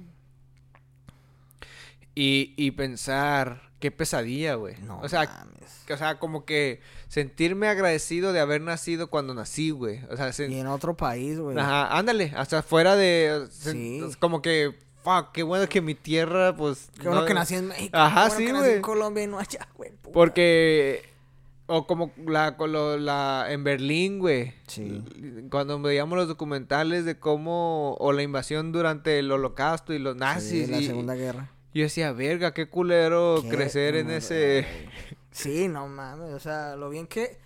[2.15, 4.75] Y, y pensar, qué pesadilla, güey.
[4.81, 5.85] No o sea, mames.
[5.91, 10.01] o sea, como que sentirme agradecido de haber nacido cuando nací, güey.
[10.09, 11.57] O sea, Y en otro país, güey.
[11.57, 13.47] Ajá, ándale, hasta fuera de...
[13.51, 14.01] Sí.
[14.07, 16.89] es como que, fuck, qué bueno que mi tierra, pues...
[16.99, 17.97] Qué bueno no- que nací en México.
[17.97, 18.75] Ajá, qué bueno sí, que nací güey.
[18.75, 19.91] en Colombia y no allá, güey.
[19.91, 20.13] puta.
[20.13, 21.07] Porque...
[21.71, 24.55] O como la, con lo- la en Berlín, güey.
[24.67, 25.03] Sí.
[25.51, 27.95] Cuando veíamos los documentales de cómo...
[27.99, 30.69] O la invasión durante el holocausto y los Sí, nazis.
[30.69, 31.51] la y- Segunda Guerra.
[31.73, 34.65] Yo decía, verga, qué culero Qué crecer en ese...
[35.31, 36.33] Sí, no mames.
[36.33, 37.37] O sea, lo bien que.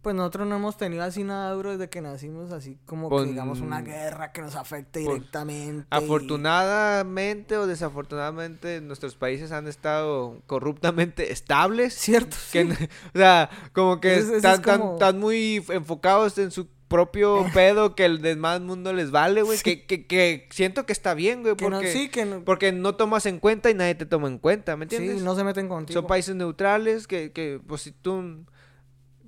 [0.00, 3.58] Pues nosotros no hemos tenido así nada duro desde que nacimos, así como que digamos
[3.60, 5.82] una guerra que nos afecte pues, directamente.
[5.90, 11.94] y- Afortunadamente o desafortunadamente nuestros países han estado corruptamente estables.
[11.94, 12.88] Cierto, Que, sí.
[13.14, 16.68] o sea, como que Es- es- están, es como- están- están muy enfocados en su
[16.88, 19.58] propio pedo que el demás mundo les vale, güey.
[19.58, 22.72] Que, que, que siento que está bien, güey, Que no- porque, sí, que no, porque
[22.72, 25.18] no tomas en cuenta y nadie te toma en cuenta, ¿me entiendes?
[25.18, 26.00] sí, no se meten contigo.
[26.00, 28.44] Son países neutrales que, que, pues si tú...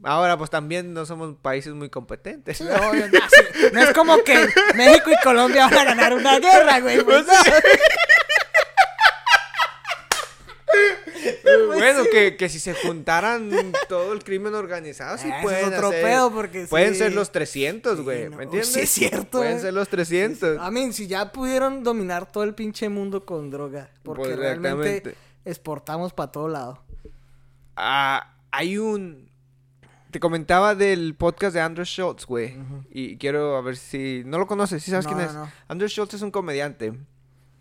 [0.05, 2.61] Ahora, pues también no somos países muy competentes.
[2.61, 3.67] Obvio, no, sí.
[3.73, 4.47] No es como que
[4.77, 7.03] México y Colombia van a ganar una guerra, güey.
[7.03, 7.27] pues,
[11.79, 13.51] bueno, que, que si se juntaran
[13.89, 16.99] todo el crimen organizado, sí Ah, pueden es otro hacer- pedo porque Pueden sí.
[16.99, 18.73] ser los 300, Sí, güey, no, ¿me entiendes?
[18.73, 19.61] sí es cierto, Pueden eh.
[19.61, 20.59] ser los 300.
[20.59, 23.91] A mí, si ya pudieron dominar todo el pinche mundo con droga.
[24.03, 25.15] Porque Pues, realmente
[25.45, 26.83] exportamos para todo lado.
[27.77, 29.29] Ah, hay un...
[30.11, 32.57] Te comentaba del podcast de Andrew Schultz, güey.
[32.91, 34.23] Y quiero a ver si...
[34.25, 35.35] No lo conoces, ¿sí sabes No, quién es?
[35.35, 35.51] no.
[35.69, 36.95] Andrew Schultz es un comediante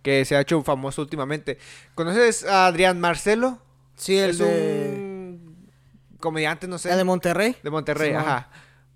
[0.01, 1.57] que se ha hecho famoso últimamente.
[1.93, 3.59] ¿Conoces a Adrián Marcelo?
[3.97, 4.45] Sí, el es de...
[4.97, 5.67] un
[6.19, 6.89] comediante, no sé.
[6.89, 7.55] ¿La de Monterrey?
[7.63, 8.49] De Monterrey, ajá.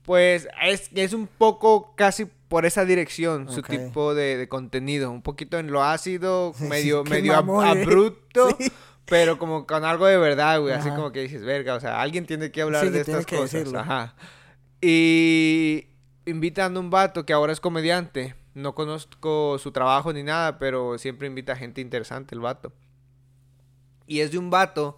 [0.04, 5.12] Pues es, es un poco casi por esa dirección su tipo de, de contenido.
[5.12, 7.82] Un poquito en lo ácido, Sí, medio, medio ab- eh.
[7.82, 8.48] abrupto,
[9.06, 10.74] pero como con algo de verdad, güey.
[10.74, 13.26] Así como que dices, verga, o sea, alguien tiene que hablar Sí, de que estas
[13.26, 13.52] que cosas.
[13.52, 13.80] decirlo.
[13.80, 14.16] Ajá.
[14.82, 15.88] Y
[16.26, 18.36] invitan a un vato que ahora es comediante.
[18.54, 22.74] No conozco su trabajo ni nada, pero siempre invita a gente interesante el vato.
[24.12, 24.98] Y es de un vato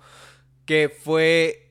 [0.65, 1.69] que fue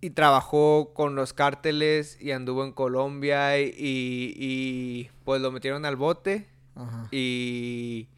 [0.00, 5.84] y trabajó con los cárteles y anduvo en Colombia y, y- y, pues lo metieron
[5.84, 7.06] al bote Ajá.
[7.12, 8.08] y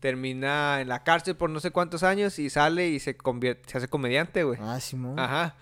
[0.00, 3.78] termina en la cárcel por no sé cuántos años y sale y se convierte, se
[3.78, 4.58] hace comediante, güey.
[4.62, 5.18] Ah, Simón.
[5.18, 5.56] Ajá.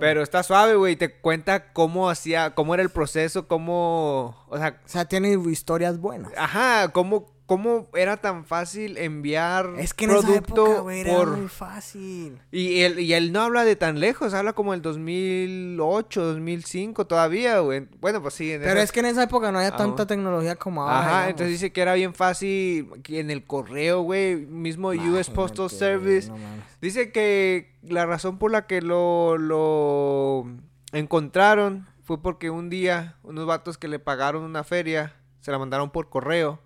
[0.00, 4.58] Pero está suave, güey, y te cuenta cómo hacía, cómo era el proceso, cómo, o
[4.58, 6.32] sea, O sea, tiene historias buenas.
[6.36, 10.32] ajá, cómo, cómo era tan fácil enviar Es que en producto
[10.66, 11.36] esa época, era por...
[11.36, 12.40] muy fácil.
[12.50, 17.60] Y él, y él no habla de tan lejos, habla como el 2008, 2005 todavía,
[17.60, 17.86] güey.
[18.00, 18.50] Bueno, pues sí.
[18.52, 20.98] En Pero esa- es que en esa época no había Ah, tanta tecnología como ahora.
[20.98, 21.30] Ajá, digamos.
[21.30, 26.28] entonces dice que era bien fácil en el correo, güey, mismo US Postal Service.
[26.28, 26.36] no.
[26.80, 30.46] Dice que la razón por la que lo, lo
[30.92, 35.90] encontraron fue porque un día unos vatos que le pagaron una feria se la mandaron
[35.90, 36.60] por correo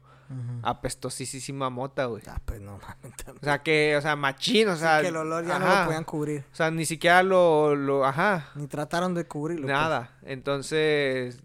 [0.63, 2.23] Apestosísima mota, güey.
[2.29, 3.15] Ah, pues no mames.
[3.41, 5.01] O sea, que, o sea, machín, o sea.
[5.01, 6.45] que el olor ya no lo podían cubrir.
[6.53, 9.67] O sea, ni siquiera lo, lo, ajá, Ni trataron de cubrirlo.
[9.67, 9.73] pues.
[9.75, 10.11] nada.
[10.23, 11.41] Entonces,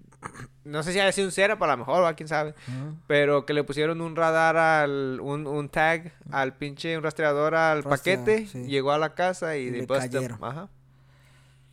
[0.64, 2.14] no sé si haya sido un cera, para lo mejor, ¿va?
[2.16, 2.54] quién sabe.
[3.08, 7.84] Pero que le pusieron un radar al, un, un tag al pinche, un rastreador al
[7.84, 8.66] paquete, sí.
[8.66, 10.12] llegó a la casa y, Y de le busted.
[10.12, 10.44] cayeron.
[10.44, 10.70] Ajá.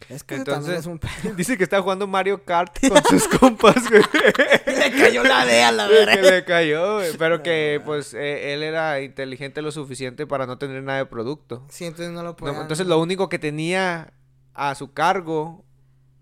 [0.09, 1.01] Es que también Entonces, es un
[1.37, 4.03] dice que está jugando Mario Kart con sus compas, güey.
[4.67, 6.31] le cayó la de a la que verga.
[6.31, 7.17] le cayó, güey.
[7.19, 11.65] Pero que, pues, eh, él era inteligente lo suficiente para no tener nada de producto.
[11.69, 12.61] Sí, entonces no lo No, podían.
[12.63, 14.13] entonces lo único que tenía
[14.55, 15.65] a su cargo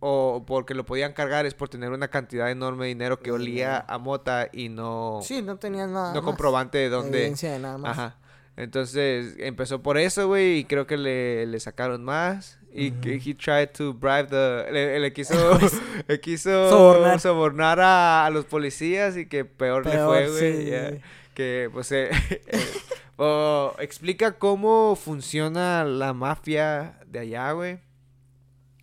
[0.02, 3.84] o porque lo podían cargar es por tener una cantidad enorme de dinero que olía
[3.86, 6.08] a mota y no, Sí, no tenían nada.
[6.14, 6.24] no más.
[6.24, 7.18] comprobante de dónde.
[7.18, 7.98] Evidencia de nada más.
[7.98, 8.16] Ajá.
[8.60, 12.58] Entonces empezó por eso, güey, y creo que le, le sacaron más.
[12.72, 14.70] Y que he tried to bribe the...
[14.70, 15.58] Le, le quiso,
[16.08, 17.20] le quiso Sobornar.
[17.20, 20.66] sobornar, a, a los policías y que peor, le Peor, fue, güey.
[20.66, 21.00] sí.
[21.34, 22.10] Que, pues, eh,
[23.18, 27.78] eh, explica cómo funciona la mafia de allá, güey.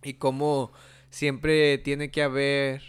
[0.02, 0.72] Y cómo
[1.08, 2.82] siempre tiene que haber...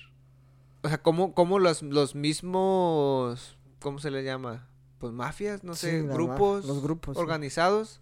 [0.81, 3.57] O sea, cómo, cómo los, los mismos...
[3.79, 4.68] ¿Cómo se le llama?
[4.99, 7.21] Pues mafias, no sé, grupos, los grupos, sí.
[7.21, 7.99] organizados,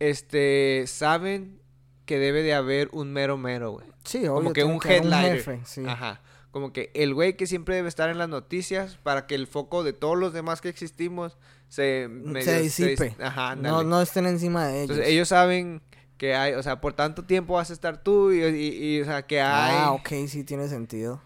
[0.00, 1.60] este, saben
[2.06, 3.86] que debe de haber un mero mero, güey.
[4.04, 4.34] Sí, obvio.
[4.34, 5.36] Como que un headliner.
[5.36, 5.84] jefe, sí.
[5.86, 6.20] Ajá.
[6.50, 9.82] como que el güey que siempre debe estar en las noticias para que el foco
[9.82, 11.36] de todos los demás que existimos
[11.68, 13.16] se, medio- se disipe.
[13.20, 14.90] ajá, no, no estén encima de ellos.
[14.90, 15.82] Entonces ellos saben
[16.16, 19.04] que hay, o sea, por tanto tiempo vas a estar tú y, y- y, o
[19.04, 19.74] sea, que hay...
[19.78, 21.20] Ah, ok, sí tiene sentido.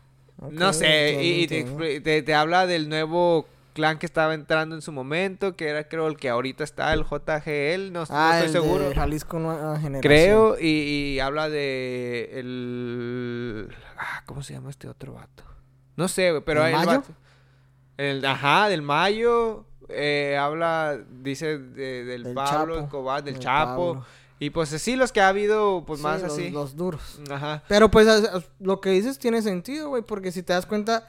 [0.51, 3.47] No sé, entiendo, y, te, te- te habla del nuevo
[3.79, 7.05] clan que estaba entrando en su momento, que era creo el que ahorita está, el
[7.05, 8.89] JGL, no, no Ah, estoy el seguro.
[8.89, 10.01] de Jalisco Nueva Generación.
[10.03, 10.67] Creo, y,
[11.15, 13.69] y habla de el...
[13.97, 15.45] ah, ¿Cómo se llama este otro vato?
[15.95, 16.99] No sé, güey, pero ¿El hay el Mayo?
[17.03, 17.15] vato-
[17.99, 19.65] el- ajá, del Mayo.
[19.89, 23.95] eh, habla, dice de- del, Del Pablo Chapo, Escobar, del del Chapo.
[23.95, 24.07] Pablo.
[24.41, 26.51] Y pues sí, los que ha habido, pues Sí, más los- así.
[26.51, 27.21] Los duros.
[27.31, 27.63] Ajá.
[27.69, 28.07] Pero pues
[28.59, 31.09] lo que dices tiene sentido, güey, porque si te das cuenta,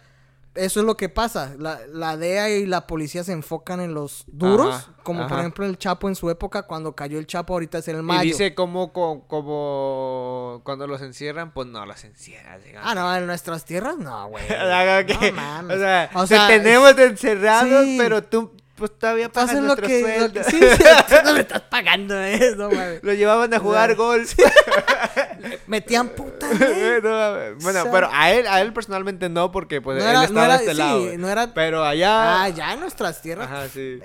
[0.56, 1.54] eso es lo que pasa.
[1.58, 5.66] La, la DEA y la policía se enfocan en los duros, Ajá, como por ejemplo
[5.66, 8.22] el Chapo en su época, cuando cayó el Chapo, ahorita es el Y Mayo.
[8.24, 12.62] dice como, co- como, cuando los encierran, pues no los encierran.
[12.64, 12.89] digamos.
[12.89, 14.43] Ah, no, en nuestras tierras no, güey.
[15.08, 15.78] Que- No mames.
[15.78, 17.95] o sea, O te sea, tenemos encerrados, sí.
[17.97, 20.34] pero tú pues todavía pagas Haces lo que, lo sueldo.
[20.34, 20.84] que- Sí, sí,
[21.25, 22.99] no me estás pagando eso, güey.
[23.03, 24.34] Lo llevaban a jugar golf.
[25.67, 27.01] Metían putas, güey.
[27.03, 27.63] No, mames.
[27.63, 30.30] bueno, O sea, pero a él, a él personalmente no, porque pues No él estaba
[30.34, 31.17] no era, de este sí, lado.
[31.17, 31.53] no era...
[31.53, 32.43] Pero allá.
[32.43, 33.47] Ah, ya en nuestras tierras.
[33.47, 33.99] Ajá, sí.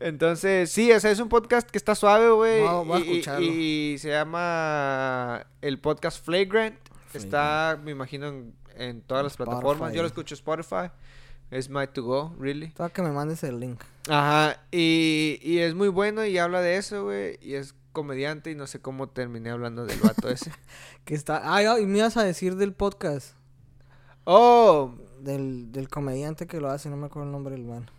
[0.00, 2.64] Entonces, sí, o sea, es un podcast que está suave, güey.
[2.66, 3.46] A- voy a y- y- escucharlo.
[3.46, 6.76] Y, se llama el podcast Flagrant.
[7.14, 9.50] Está, me imagino, en, en todas las Spotify.
[9.56, 9.92] plataformas.
[9.94, 10.90] Yo lo escucho en Spotify.
[11.50, 12.68] Es my to go, really.
[12.70, 13.80] Toca que me mandes el link.
[14.08, 17.38] Ajá, y, y es muy bueno y habla de eso, güey.
[17.40, 20.52] Y es comediante y no sé cómo terminé hablando del vato ese.
[21.04, 21.40] Que está...
[21.44, 23.34] Ah, y me ibas a decir del podcast.
[24.24, 27.90] Oh, Del, del comediante que lo hace, no me acuerdo el nombre del man.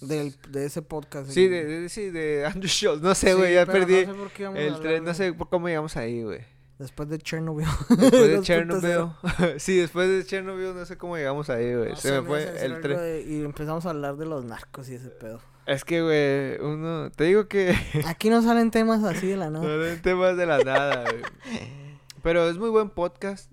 [0.00, 1.28] Del, de ese podcast.
[1.30, 3.02] sí, de, de- sí, de Andrew Schultz.
[3.02, 5.04] No sé, Sí, güey, ya perdí No sé por qué íbamos a el tren.
[5.04, 6.40] No sé por cómo llegamos ahí, güey.
[6.80, 7.66] Después de Chernobyl.
[7.90, 8.42] Después de 2.0.
[8.42, 9.12] Chernobyl.
[9.60, 11.90] sí, después de Chernobyl, no sé cómo llegamos ahí, güey.
[11.90, 12.96] No Se me fue el tren.
[12.98, 15.40] de- y empezamos a hablar de los narcos y ese pedo.
[15.66, 17.10] Es que, güey, uno.
[17.12, 17.76] Te digo que.
[18.06, 19.74] Aquí no salen temas así de la no nada.
[19.74, 21.22] eran temas de la nada, güey.
[22.22, 23.52] Pero es muy buen podcast.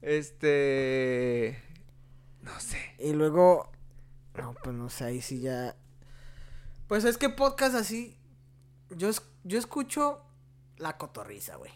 [0.00, 1.62] este.
[2.40, 2.78] No sé.
[2.98, 3.70] Y luego.
[4.38, 5.76] No, pues no sé, ahí sí ya.
[6.88, 8.16] Pues es que podcast así.
[8.90, 10.22] Yo, es- yo escucho
[10.82, 11.72] la cotorriza, güey.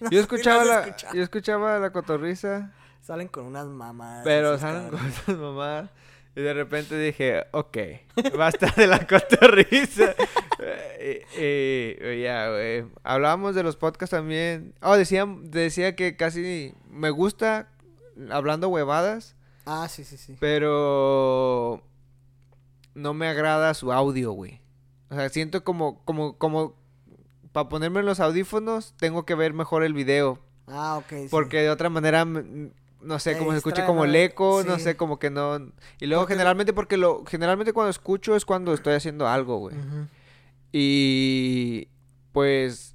[0.00, 1.14] No Yo escuchaba la, escuchado.
[1.14, 2.72] yo escuchaba la cotorriza,
[3.02, 4.22] Salen con unas mamadas.
[4.24, 5.90] pero salen con esas mamadas.
[6.36, 7.76] Y de repente dije, ok,
[8.36, 10.14] basta de la cotorriza.
[11.00, 12.84] y, y- y ya, güey.
[13.02, 14.72] Hablábamos de los podcasts también.
[14.82, 17.68] Oh, decía, decía que casi me gusta
[18.30, 19.34] hablando huevadas,
[19.66, 20.36] Ah, sí, sí, sí.
[20.38, 21.82] pero
[22.94, 24.60] no me agrada su audio, güey.
[25.10, 26.76] O sea, siento como, como, como,
[27.58, 30.38] para ponerme en los audífonos, tengo que ver mejor el video.
[30.68, 31.08] Ah, ok.
[31.08, 31.26] sí.
[31.30, 34.18] Porque de otra manera, no sé, Te como se escucha distrae, como el ¿no?
[34.18, 35.56] eco, no sé, como que no...
[35.98, 37.24] Y luego Porque- generalmente, porque lo...
[37.26, 39.74] Generalmente cuando escucho es cuando estoy haciendo algo, güey.
[40.72, 41.88] Y...
[42.32, 42.94] Pues...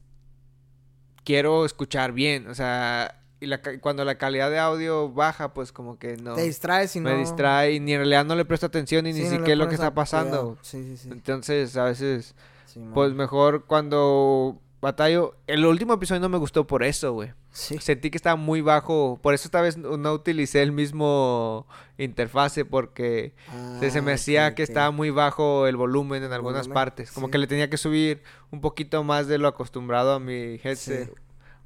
[1.23, 3.19] Quiero escuchar bien, o sea...
[3.39, 6.35] Y la cuando la calidad de audio baja, pues como que no...
[6.35, 7.09] Te distraes y no.
[7.09, 9.57] Me distrae y ni en realidad no le presto atención y Sí, ni no es
[9.57, 10.57] lo que está pasando.
[10.61, 11.09] Sí, sí, sí.
[11.11, 12.35] Entonces, a veces...
[12.73, 12.81] Sí.
[12.93, 15.35] Pues mejor cuando batallo...
[15.47, 17.33] El último episodio no me gustó por eso, güey.
[17.51, 17.77] Sí.
[17.79, 19.19] Sentí que estaba muy bajo.
[19.21, 21.67] Por eso esta vez no utilicé el mismo
[21.99, 23.35] interfase porque
[23.79, 27.11] se, se me Ah, hacía que estaba muy bajo el volumen en algunas Volumen, partes.
[27.11, 27.31] Como sí.
[27.31, 31.09] que le tenía que subir un poquito más de lo acostumbrado a mi headset.
[31.09, 31.13] Sí,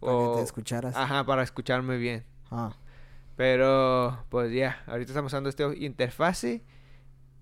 [0.01, 0.95] Para que te escucharas.
[0.97, 2.25] Ajá, para escucharme bien.
[2.51, 2.73] Ah.
[3.37, 6.63] Pero, pues ya, ahorita estamos usando este interfase.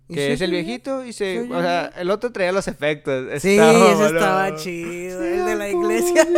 [0.07, 1.33] ¿Y Que sí es el viejito y se...
[1.33, 3.41] ¿Se oye O sea, el otro traía los efectos.
[3.41, 5.23] Sí, estaba ese estaba chido.
[5.23, 6.27] El de la iglesia.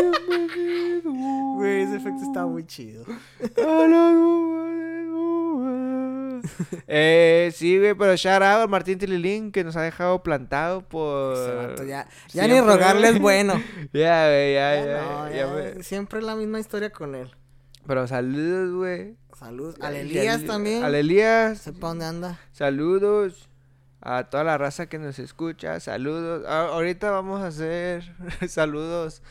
[1.58, 3.04] Güey, ese efecto estaba muy chido.
[6.88, 11.36] eh, sí, güey, pero shout out a Martín Tililín que nos ha dejado plantado por.
[11.88, 12.08] Ya,
[12.48, 13.54] ni rogarle es bueno.
[13.94, 15.02] Ya, güey, ya, Ya ya.
[15.02, 17.32] no, ya ya, me- Siempre la misma historia con él.
[17.88, 19.16] Pero saludos, güey.
[19.38, 19.76] Saludos.
[19.82, 20.84] Al Elías también.
[20.84, 21.60] Al Elías.
[21.60, 22.40] Sepa dónde anda.
[22.52, 23.50] Saludos
[24.10, 25.80] a toda la raza que nos escucha.
[25.80, 26.46] Saludos.
[26.48, 28.04] A- ahorita vamos a hacer
[28.48, 29.22] saludos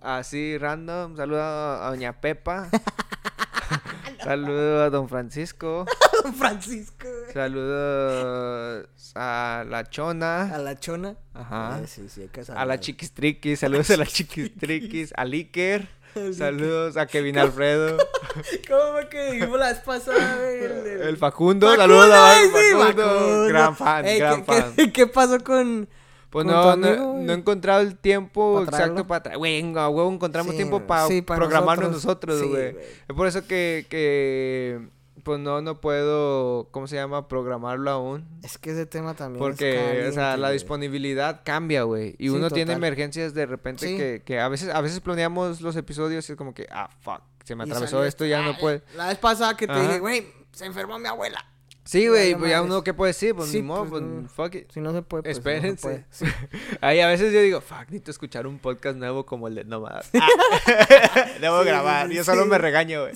[0.00, 1.16] así random.
[1.16, 2.68] Saludos a Doña Pepa.
[4.22, 5.86] Saludos a Don Francisco.
[6.38, 7.06] Francisco.
[7.08, 7.32] güey.
[7.32, 10.54] Saludos a la Chona.
[10.54, 11.16] A la chona.
[11.32, 11.80] Ajá.
[11.82, 12.78] Eh, sí, sí, hay que A la.
[12.78, 13.60] Chiquistriquis.
[13.60, 15.12] Saludos a la Chiquistriquis.
[15.16, 15.88] A Liker.
[16.36, 17.96] Saludos a Kevin Alfredo.
[18.68, 20.64] ¿Cómo que dijimos la vez pasada, güey?
[20.64, 21.66] El, el- El Facundo.
[21.68, 23.02] Facundo, Saludos a sí, Facundo.
[23.04, 23.44] Facundo.
[23.48, 24.72] Gran fan, Ey, gran ¿qué, fan.
[24.76, 25.88] qué- qué pasó con...?
[26.30, 29.38] Pues no, no, he encontrado el tiempo ¿Pa' exacto para traer.
[29.38, 32.38] Güey, a huevo encontramos Sí, tiempo para Sí, programarnos nosotros.
[32.38, 32.68] Sí, güey.
[33.08, 34.78] es por eso que, que
[35.24, 37.28] pues no, no puedo, ¿cómo se llama?
[37.28, 38.26] Programarlo aún.
[38.42, 40.52] Es que ese tema también Porque, es o sea, la güey.
[40.54, 42.14] disponibilidad cambia, güey.
[42.18, 43.96] Y Sí, uno tiene emergencias de repente Sí.
[43.96, 47.22] que, que a veces, a veces planeamos los episodios y es como que, ah, fuck,
[47.44, 48.82] se me atravesó esto, ya ah, no puede.
[48.96, 49.82] La vez pasada que te Ajá.
[49.82, 51.44] dije, güey, se enfermó mi abuela.
[51.90, 53.34] Sí, güey, ya pues ya uno, ¿qué puede decir?
[53.34, 54.28] Pues Sí, ni modo, pues, pues, no.
[54.28, 54.70] fuck it.
[54.70, 55.82] Si no se puede, pues no Espérense.
[55.82, 56.04] puede.
[56.10, 56.24] Sí.
[56.80, 60.08] Ahí a veces yo digo, fuck, necesito escuchar un podcast nuevo como el de Nómadas.
[61.40, 63.12] Debo Sí, grabar, yo solo me regaño, güey.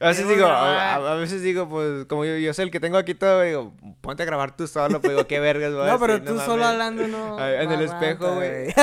[0.00, 2.78] a veces debo digo, a, a veces digo, pues, como yo, yo soy el que
[2.78, 5.86] tengo aquí todo, digo, ponte a grabar tú solo, pues digo, qué vergas, güey.
[5.86, 7.42] No, pero tú solo hablando no.
[7.42, 8.74] En el espejo, güey.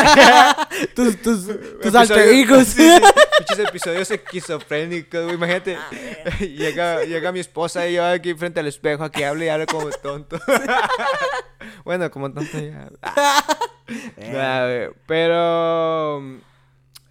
[0.95, 1.47] tus tus,
[1.81, 2.75] tus alter egos.
[2.75, 5.35] Muchos episodios esquizofrénicos, güey.
[5.35, 5.89] Imagínate, Ah,
[6.39, 9.89] llega, llega mi esposa y yo aquí frente al espejo, aquí hablo y hablo como
[9.89, 10.39] tonto.
[11.86, 12.89] bueno, como tonto ya.
[14.17, 14.89] Nah, güey.
[15.07, 16.21] Pero.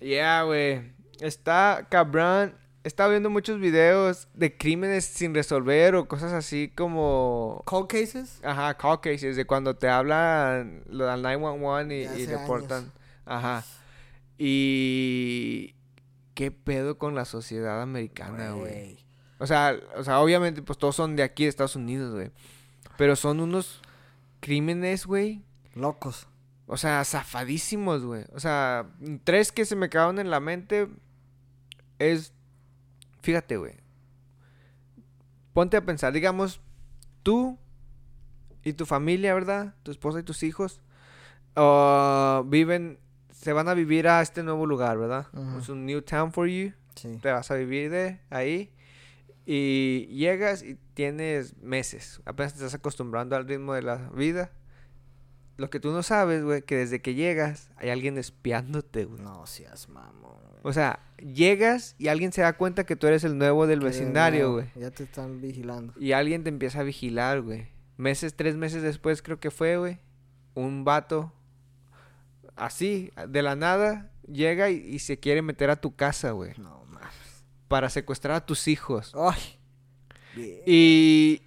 [0.01, 0.93] Ya, güey.
[1.21, 2.55] Está cabrón.
[2.85, 7.63] Estaba viendo muchos videos de crímenes sin resolver o cosas así como.
[7.65, 8.41] Cold cases.
[8.45, 12.79] Ajá, call cases, de cuando te hablan lo al 911 y, y reportan.
[12.79, 12.93] años.
[13.25, 13.65] Ajá.
[14.39, 15.75] Y.
[16.35, 19.06] ¿Qué pedo con la sociedad americana, güey?
[19.39, 22.31] O sea, o sea, obviamente, pues todos son de aquí, de Estados Unidos, güey.
[22.97, 23.81] Pero son unos
[24.41, 25.43] crímenes, güey.
[25.75, 26.27] Locos.
[26.67, 28.25] O sea, zafadísimos, güey.
[28.33, 28.89] O sea,
[29.25, 30.89] tres que se me quedaron en la mente
[31.99, 32.33] es.
[33.23, 33.75] Fíjate, güey.
[35.53, 36.61] Ponte a pensar, digamos,
[37.23, 37.59] tú
[38.63, 39.75] y tu familia, ¿verdad?
[39.83, 40.81] Tu esposa y tus hijos
[41.57, 42.99] ah, viven,
[43.33, 45.27] se van a vivir a este nuevo lugar, ¿verdad?
[45.59, 46.73] Es un new town for you.
[46.95, 47.19] Sí.
[47.21, 48.73] Te vas a vivir de ahí.
[49.49, 52.21] Y llegas y tienes meses.
[52.25, 54.51] Apenas te estás acostumbrando al ritmo de la vida.
[55.57, 59.23] Lo que tú no sabes, güey, que desde que llegas hay alguien espiándote, güey.
[59.23, 60.37] No seas mamón.
[60.51, 60.61] güey.
[60.65, 63.87] O sea, llegas y alguien se da cuenta que tú eres el nuevo del Que
[63.87, 64.67] vecindario, güey.
[64.75, 65.95] Ya te están vigilando.
[65.99, 67.69] Y alguien te empieza a vigilar, güey.
[67.97, 69.99] Meses, tres meses después creo que fue, güey.
[70.55, 71.33] Un vato
[72.57, 76.53] así, de la nada, llega y, y se quiere meter a tu casa, güey.
[76.59, 76.86] No.
[77.69, 79.13] Para secuestrar a tus hijos.
[79.15, 79.59] Ay.
[80.67, 81.43] Y,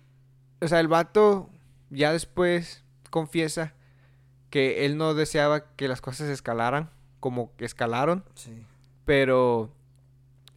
[0.61, 1.49] o sea, el vato
[1.89, 3.73] ya después confiesa
[4.49, 6.89] que él no deseaba que las cosas escalaran
[7.19, 8.65] como que escalaron, Sí.
[9.05, 9.71] pero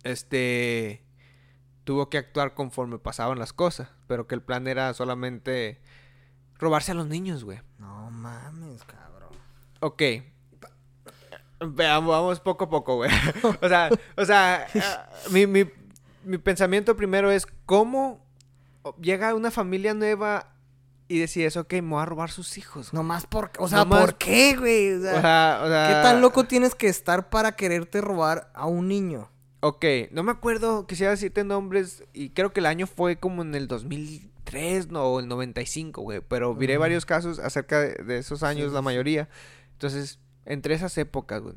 [0.03, 1.03] este
[1.85, 5.81] tuvo que actuar conforme pasaban las cosas, pero que el plan era solamente
[6.59, 7.61] robarse a los niños, güey.
[7.79, 9.31] No mames, cabrón.
[9.81, 10.03] Ok.
[11.69, 13.11] Veamos, vamos poco a poco, güey.
[13.63, 15.65] o sea, o sea, ah, mi, mi,
[16.25, 18.25] mi pensamiento primero es cómo
[19.01, 20.49] llega una familia nueva
[21.09, 22.93] y decides, ok, me voy a robar sus hijos.
[22.95, 23.51] No más por...
[23.59, 24.95] O sea, Nomás- ¿por qué, güey?
[24.95, 28.51] O O sea, sea, o sea, ¿qué tan loco tienes que estar para quererte robar
[28.55, 29.31] a un niño?
[29.61, 33.55] Ok, no me acuerdo, quisiera decirte nombres y creo que el año fue como en
[33.55, 38.43] el 2003, no, o el 95, güey, pero miré varios casos acerca de, de esos
[38.43, 39.29] años, sí, la mayoría.
[39.75, 41.55] Entonces, entre esas épocas, güey.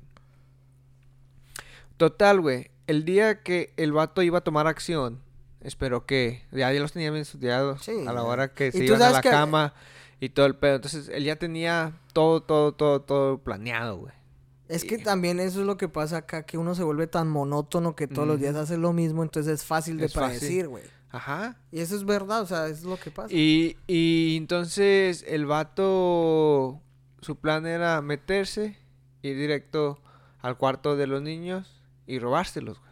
[1.98, 5.22] Total, güey, el día que el vato iba a tomar acción,
[5.62, 9.02] espero que ya, ya los tenía bien estudiados Sí, a la hora que se iban
[9.02, 9.74] a la que- cama
[10.20, 10.76] y todo el pedo.
[10.76, 14.14] Entonces, él ya tenía todo, todo, todo, todo planeado, güey.
[14.68, 17.96] Es que también eso es lo que pasa acá, que uno se vuelve tan monótono
[17.96, 20.84] que todos los días hace lo mismo, entonces es fácil de Es predecir, güey.
[21.12, 21.56] Ajá.
[21.72, 23.30] Y eso es verdad, o sea, es lo que pasa.
[23.32, 26.82] Y, y entonces el vato,
[27.26, 28.78] su plan era meterse,
[29.24, 30.00] ir directo
[30.42, 32.92] al cuarto de los niños y robárselos, güey.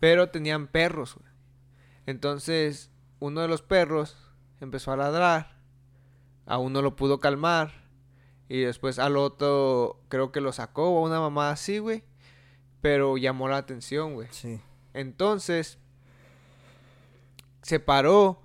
[0.00, 1.30] Pero tenían perros, güey.
[2.06, 2.90] Entonces,
[3.20, 4.16] uno de los perros
[4.60, 5.60] empezó a ladrar,
[6.44, 7.72] a uno lo pudo calmar,
[8.48, 12.02] y después al otro creo que lo sacó, o una mamá así, güey.
[12.80, 14.26] Pero llamó la atención, güey.
[14.32, 14.60] Sí.
[14.92, 15.78] Entonces,
[17.62, 18.42] se paró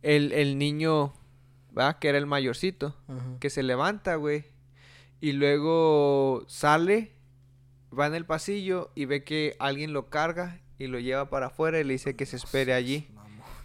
[0.00, 1.12] el, el niño,
[1.80, 1.98] ¿verdad?
[1.98, 2.94] Que era el mayorcito,
[3.40, 4.44] que se levanta, güey.
[5.20, 7.12] Y luego sale,
[7.98, 11.80] va en el pasillo y ve que alguien lo carga y lo lleva para afuera
[11.80, 13.08] y le dice que se espere allí.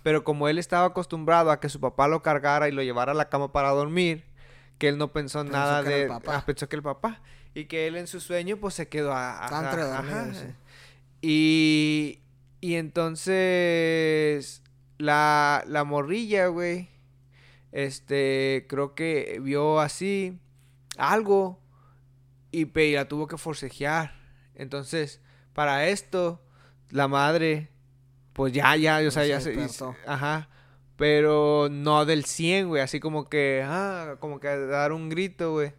[0.04, 3.16] Pero como él estaba acostumbrado a que su papá lo cargara y lo llevara a
[3.16, 4.24] la cama para dormir,
[4.78, 6.20] que él no pensó Pensó nada que de...
[6.28, 7.22] ah, pensó que el papá.
[7.54, 9.46] Y que él en su sueño pues se quedó a...
[10.00, 10.34] Ajá.
[10.34, 10.46] sí.
[11.22, 12.20] Y,
[12.62, 14.62] y entonces
[14.98, 16.90] la, la morrilla, güey,
[17.76, 20.40] este, creo que vio así
[20.98, 21.60] algo
[22.50, 24.16] y, y la tuvo que forcejear.
[24.56, 25.22] Entonces,
[25.52, 26.42] para esto,
[26.90, 27.70] la madre,
[28.32, 29.84] pues ya, ya, o sea, Se ya se...
[30.08, 30.48] Ajá.
[30.96, 35.74] Pero no del 100, güey, así como que, ah, como que dar un grito, güey.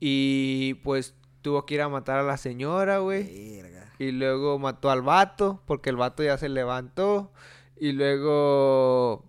[0.00, 3.62] Y pues tuvo que ir a matar a la señora, güey.
[4.00, 7.32] Y luego mató al vato, porque el vato ya se levantó.
[7.76, 9.24] Y luego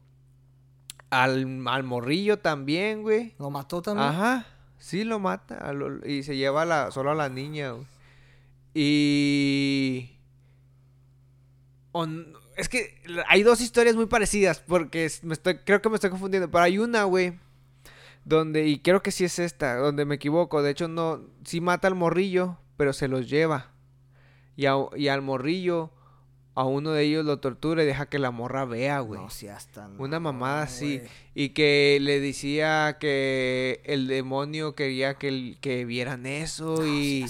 [1.10, 3.34] al, al morrillo también, güey.
[3.40, 4.08] ¿Lo mató también?
[4.10, 4.46] Ajá,
[4.78, 5.72] sí lo mata.
[5.74, 7.86] lo- y se lleva a la, solo a la niña, güey.
[8.74, 10.12] Y...
[11.92, 12.96] o n- es que
[13.28, 16.50] hay dos historias muy parecidas, porque es- me estoy, creo que me estoy confundiendo.
[16.52, 17.40] Pero hay una, güey,
[18.26, 20.62] donde, y creo que sí es esta, donde me equivoco.
[20.62, 23.72] De hecho, no, sí mata al morrillo, pero se los lleva.
[24.56, 25.92] Y, a- y al morrillo,
[26.60, 29.22] a uno de ellos lo tortura y deja que la morra vea, güey.
[29.22, 29.30] No,
[29.98, 31.02] Una mamada así.
[31.34, 37.26] Y que le decía que el demonio quería que, el- que vieran eso y...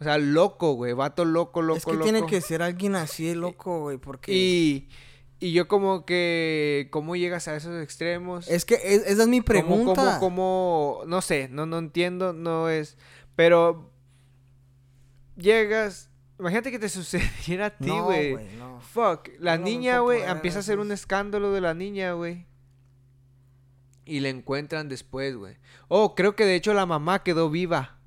[0.00, 0.92] O sea, loco, güey.
[0.94, 2.04] Vato loco, loco, Es que loco.
[2.04, 4.32] tiene que ser alguien así de loco, güey, porque...
[4.32, 4.88] Y,
[5.40, 6.88] y yo como que...
[6.90, 8.48] ¿Cómo llegas a esos extremos?
[8.48, 10.18] Es que es- esa es mi ¿Cómo, pregunta.
[10.18, 11.00] cómo, cómo?
[11.06, 12.96] No sé, no, no entiendo, no es...
[13.36, 13.90] Pero...
[15.36, 16.10] Llegas...
[16.42, 18.32] Imagínate que te sucediera a ti, No, güey.
[18.32, 18.80] güey, no.
[18.80, 22.46] Fuck, la No, no niña, güey, empieza a hacer un escándalo de la niña, güey.
[24.04, 25.56] Y la encuentran después, güey.
[25.86, 27.98] Oh, creo que de hecho la mamá quedó viva.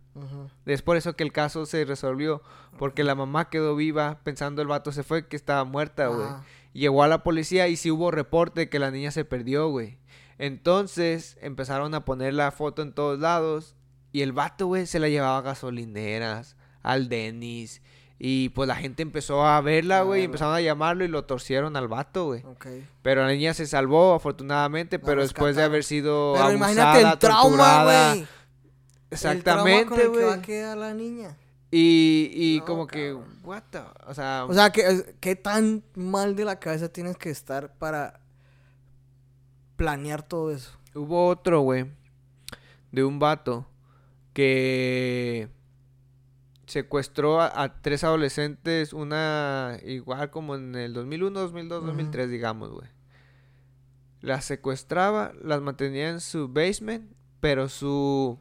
[0.65, 2.41] Es por eso que el caso se resolvió.
[2.77, 6.27] Porque la mamá quedó viva pensando el vato se fue que estaba muerta, güey.
[6.73, 9.97] Llegó a la policía y sí hubo reporte de que la niña se perdió, güey.
[10.38, 13.77] Entonces empezaron a poner la foto en todos lados.
[14.11, 17.81] Y el vato, güey, se la llevaba a gasolineras, al Denis.
[18.18, 20.22] Y pues la gente empezó a verla, güey.
[20.22, 22.43] Y empezaron a llamarlo y lo torcieron al vato, güey.
[23.01, 24.97] Pero la niña se salvó, afortunadamente.
[24.97, 28.28] La pero después de haber sido Pero abusada, imagínate el trauma, güey.
[29.11, 30.41] Exactamente, que va a güey.
[30.41, 31.38] quedar la niña.
[31.72, 33.13] Y, y No, como que,
[33.43, 33.82] what the...
[34.07, 38.22] O sea, O sea, ¿qué, ¿qué tan mal de la cabeza tienes que estar para
[39.76, 40.72] planear todo eso?
[40.93, 41.86] hubo otro, güey,
[42.91, 43.68] de un vato
[44.34, 45.49] que
[46.68, 51.88] secuestró a, a tres adolescentes, una igual como en el 2001, 2002, Ujú.
[51.88, 52.88] 2003, digamos, güey.
[54.22, 58.39] Las secuestraba, las mantenía en su basement, pero su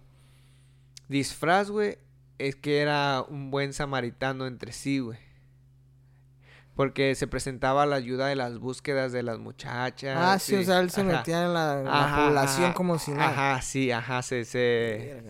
[1.09, 1.99] disfraz, güey,
[2.39, 5.19] es que era un buen samaritano entre sí, güey.
[6.75, 10.17] Porque se presentaba a la ayuda de las búsquedas de las muchachas.
[10.19, 11.19] Ah, sí, o sea, él se ajá.
[11.19, 13.29] metía en la, en la Ajá, población ajá, como si nada.
[13.53, 15.23] Ajá, sí, ajá, se, se.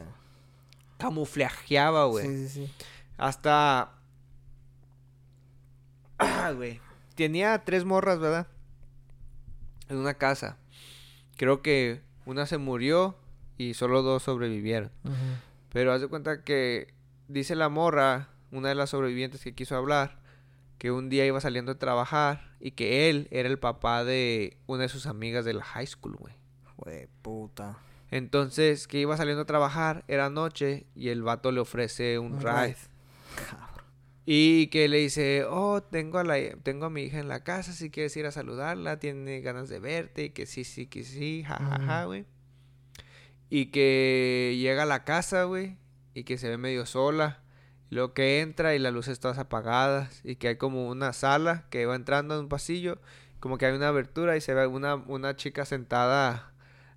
[1.05, 2.27] Camuflajeaba, güey.
[2.27, 2.73] Sí, sí, sí.
[3.19, 3.93] Hasta...
[6.19, 6.81] Ah, güey.
[7.15, 8.47] Tenía tres morras, ¿verdad?
[9.89, 10.57] En una casa.
[11.37, 13.17] Creo que una se murió
[13.59, 14.91] y solo dos sobrevivieron.
[15.71, 16.95] Pero haz de cuenta que
[17.29, 20.19] dice la morra, una de las sobrevivientes que quiso hablar,
[20.79, 24.85] que un día iba saliendo de trabajar y que él era el papá de una
[24.85, 26.35] de sus amigas de la high school, güey.
[26.79, 27.79] Güey, puta.
[28.15, 32.41] Entonces, que iba saliendo a trabajar, era noche, y el vato le ofrece un, Un
[32.41, 32.77] ride.
[34.25, 37.73] Y que le dice, oh, tengo a, la, tengo a mi hija en la casa,
[37.73, 41.43] si quieres ir a saludarla, tiene ganas de verte, y que sí, sí, que sí,
[41.45, 42.07] jajaja, Ujú.
[42.07, 42.25] güey.
[43.51, 45.77] Y que llega a la casa, güey,
[46.15, 47.41] y que se ve medio sola.
[47.91, 51.65] Y luego que entra y las luces todas apagadas, y que hay como una sala
[51.69, 53.01] que va entrando en un pasillo,
[53.41, 56.54] como que hay una abertura y se ve una, una chica sentada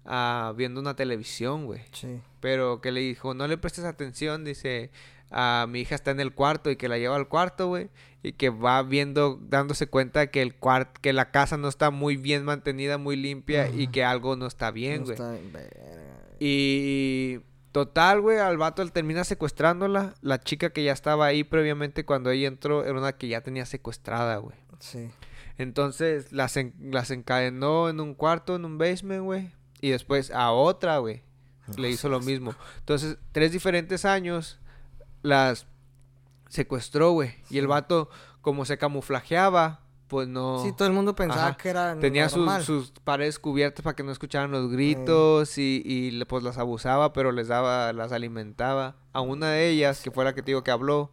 [0.07, 1.81] ah, viendo una televisión, güey.
[1.91, 2.19] Sí.
[2.39, 4.89] Pero que le dijo, no le prestes atención, dice,
[5.29, 7.89] a mi hija está en el cuarto y que la lleva al cuarto, güey.
[8.23, 12.17] Y que va viendo, dándose cuenta que el cuart que la casa no está muy
[12.17, 15.13] bien mantenida, muy limpia y que algo no está bien, No güey.
[15.13, 16.17] está- verga.
[16.39, 17.39] Y
[17.71, 20.15] total, güey, al vato él termina secuestrándola.
[20.21, 23.65] La chica que ya estaba ahí previamente cuando ella entró era una que ya tenía
[23.65, 24.57] secuestrada, güey.
[24.79, 25.09] Sí.
[25.57, 29.51] Entonces las, en- las encadenó en un cuarto, en un basement, güey.
[29.81, 31.23] Y después a otra, güey.
[31.75, 32.55] Le hizo lo mismo.
[32.79, 34.59] Entonces, tres diferentes años
[35.21, 35.67] las
[36.49, 37.35] secuestró, güey.
[37.49, 38.09] Y el vato,
[38.41, 40.63] como se camuflajeaba, pues no...
[40.63, 41.57] Sí, todo el mundo pensaba Ajá.
[41.57, 46.23] que era Tenía sus, sus paredes cubiertas para que no escucharan los gritos y, y
[46.25, 48.95] pues las abusaba, pero les daba, las alimentaba.
[49.11, 51.11] A una de ellas, que fue la que te digo que habló,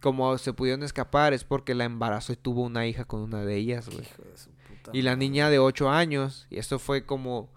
[0.00, 3.56] como se pudieron escapar es porque la embarazó y tuvo una hija con una de
[3.56, 4.02] ellas, güey.
[4.02, 4.50] Hijo de su
[4.92, 7.50] Y la niña de 8 años, y esto fue como,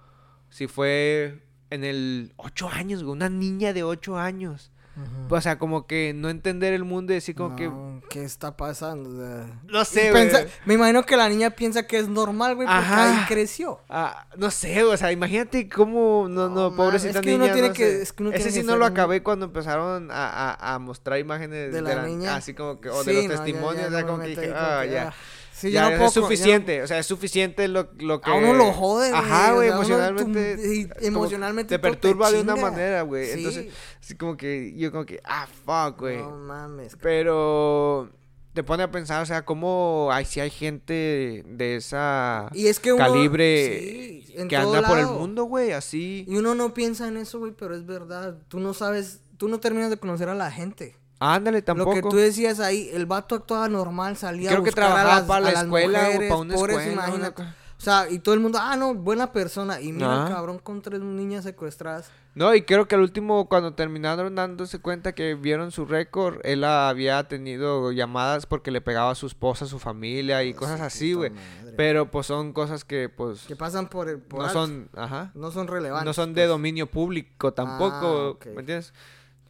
[0.50, 4.72] si fue en el 8 años, güey, una niña de 8 años.
[4.98, 5.34] Ujú.
[5.36, 8.58] O sea, como que no entender el mundo y decir como que, No, ¿Qué está
[8.58, 9.10] pasando?
[9.10, 10.30] O sea, no sé, güey.
[10.30, 13.20] pensa- me imagino que la niña piensa que es normal, güey, porque Ajá.
[13.22, 13.80] ahí creció.
[13.88, 17.54] Ah, no sé, o sea, imagínate cómo, no, no, No, pobrecita es que niña, uno
[17.54, 18.02] tiene no que- sé.
[18.02, 20.74] es que uno Ese tiene sí que no lo un- acabé cuando empezaron a, a,
[20.76, 22.36] a mostrar imágenes De la niña.
[22.36, 24.30] así como que, o Sí, de los ya- testimonios, ya ya, no como me que
[24.32, 25.14] dije, como ah, que, ya.
[25.60, 28.32] Sí, ya, yo no puedo es no- suficiente, o sea, es suficiente lo, lo que...
[28.32, 29.22] A uno lo jode, güey.
[29.22, 30.56] Ajá, güey, emocionalmente...
[30.56, 33.26] tú- emocionalmente Te perturba de una manera, güey.
[33.26, 33.32] Sí.
[33.40, 36.18] Entonces, así como que, yo como que, ah, fuck, güey.
[36.18, 36.96] No mames.
[37.02, 38.10] Pero
[38.54, 42.80] te pone a pensar, o sea, cómo hay, si hay gente de esa Y es
[42.80, 43.04] que uno...
[43.06, 46.26] calibre sí, que anda por el mundo, güey, así.
[46.28, 48.38] Y uno no piensa en eso, güey, pero es verdad.
[48.48, 50.96] Tú no sabes, tú no terminas de conocer a la gente.
[51.20, 51.96] Ándale, tampoco.
[51.96, 54.88] Lo que tú decías ahí, el vato actuaba normal, salía Creo a que buscar a
[54.88, 57.42] trabajaba las, para la las escuela o mujeres, para una pobres, escuela, imagínate.
[57.42, 59.80] una O sea, y todo el mundo, ah, no, buena persona.
[59.82, 60.34] Y mira, Ajá.
[60.36, 62.10] cabrón, con tres niñas secuestradas.
[62.36, 66.64] No, y creo que al último, cuando terminaron dándose cuenta que vieron su récord, él
[66.64, 71.14] había tenido llamadas porque le pegaba a su esposa, a su familia y cosas así,
[71.14, 71.32] güey.
[71.78, 74.20] Pero pues son cosas que pues Que pasan por el.
[74.20, 74.60] Por no alto.
[74.66, 76.06] son, ajá, No son relevantes.
[76.06, 76.50] no son de pues.
[76.50, 78.46] dominio público tampoco, Ah.
[78.54, 78.94] ¿me entiendes?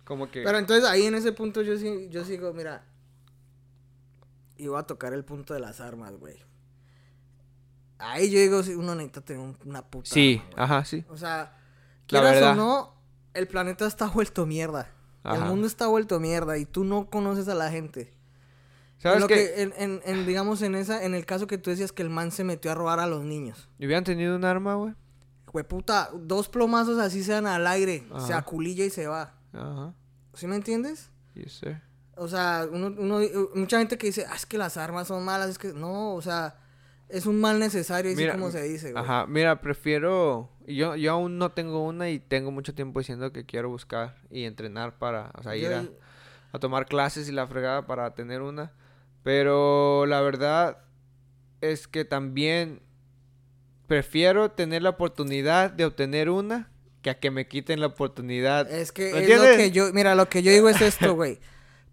[0.10, 2.84] Como que Pero entonces ahí en ese punto yo, sí- yo sigo, mira.
[4.58, 6.36] Voy a tocar el punto de las armas, güey.
[7.98, 10.10] Ahí yo digo, sí, uno necesita tener un- una puta.
[10.12, 11.06] sí, arma, ajá, sí.
[11.10, 11.56] O sea,
[12.08, 12.96] quieras o no,
[13.34, 14.90] el planeta está vuelto mierda.
[15.24, 18.14] El mundo está vuelto mierda y tú no conoces a la gente.
[18.98, 19.36] ¿Sabes Lo qué?
[19.36, 22.10] que, en, en- en, digamos, en esa, en el caso que tú decías que el
[22.10, 23.70] man se metió a robar a los niños.
[23.78, 24.96] ¿Y hubieran tenido un arma, güey?
[25.54, 29.36] Güey, puta, dos plomazos así sean al aire, se aculilla y se va.
[29.54, 29.94] Ajá.
[30.34, 31.10] ¿Sí me entiendes?
[31.34, 31.82] Yes, sir.
[32.16, 33.20] O sea, uno, uno-
[33.56, 36.22] mucha gente que dice, ah, es que las armas son malas, es que no, o
[36.22, 36.58] sea,
[37.08, 39.04] es un mal necesario, así como se dice, güey.
[39.04, 40.50] Ajá, mira, prefiero.
[40.68, 44.44] Yo, yo aún no tengo una y tengo mucho tiempo diciendo que quiero buscar y
[44.44, 45.72] entrenar para, o sea, ir
[46.52, 48.72] a tomar clases y la fregada para tener una.
[49.24, 50.78] Pero la verdad
[51.62, 52.82] es que también
[53.88, 56.69] prefiero tener la oportunidad de obtener una
[57.02, 58.70] que a que me quiten la oportunidad.
[58.72, 61.40] Es que ¿Me es lo que yo, mira, lo que yo digo es esto, güey.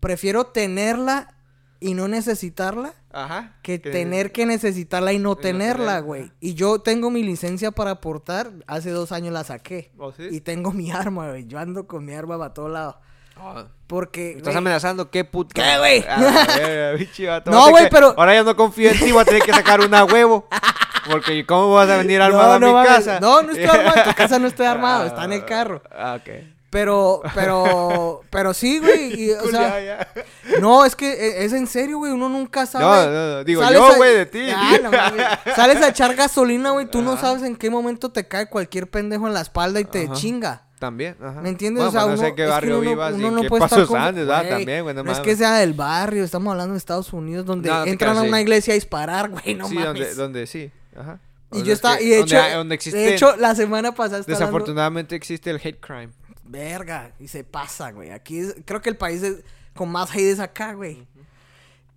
[0.00, 1.34] Prefiero tenerla
[1.80, 3.56] y no necesitarla Ajá.
[3.62, 6.32] que tener que necesitarla y no tenerla, güey.
[6.40, 9.92] Y yo tengo mi licencia para aportar, hace dos años la saqué.
[9.98, 10.26] ¿Oh, sí?
[10.30, 11.46] Y tengo mi arma, güey.
[11.46, 12.96] Yo ando con mi arma para todos lados.
[13.38, 14.32] Ah, Porque.
[14.32, 15.10] ¿me ¿Estás amenazando?
[15.10, 15.50] ¿Qué puto?
[15.54, 16.04] ¿Qué, güey?
[16.08, 16.96] Ah.
[17.46, 20.04] No, güey, pero- Ahora ya no confío en ti, voy a tener que sacar una
[20.04, 20.48] huevo.
[21.10, 23.20] Porque ¿cómo vas a venir armado a mi casa?
[23.20, 23.96] No, no estoy armado.
[23.98, 25.06] En tu casa no estoy armado.
[25.06, 25.82] Está en el carro.
[25.96, 26.30] Ah, ok.
[26.68, 29.22] Pero, pero, pero sí, güey.
[29.28, 30.60] y, o sea, ya, ya.
[30.60, 32.12] no, es que e- es en serio, güey.
[32.12, 32.84] Uno nunca sabe.
[32.84, 34.48] No, no, no, digo Sales yo, güey, de ti.
[34.54, 35.26] Ah, no mames.
[35.54, 36.86] Sales a echar gasolina, güey.
[36.86, 40.04] Tú no sabes en qué momento te cae cualquier pendejo en la espalda y te
[40.06, 40.14] Ajá.
[40.14, 40.62] chinga.
[40.78, 41.40] También, ajá.
[41.40, 41.84] ¿Me entiendes?
[41.84, 43.30] Bueno, o sea, pues no uno, sé qué es que barrio uno- vivas uno y
[43.30, 45.72] no qué puede pasos con- andes, güey, También, güey, no no es que sea del
[45.72, 49.30] barrio, estamos hablando de Estados Unidos, donde No, no entran a una iglesia a disparar,
[49.30, 49.86] güey, no sí, mames.
[49.86, 51.20] donde, donde sí, ajá.
[51.52, 53.54] Y Donde yo es estaba, y de donde hecho, hay- donde existe, de hecho, la
[53.54, 56.08] semana pasada estaba hablando- desafortunadamente existe el hate crime.
[56.44, 58.10] Verga, y se pasa, güey.
[58.10, 59.36] Aquí es- creo que el país es
[59.74, 61.06] con más hate es acá, güey.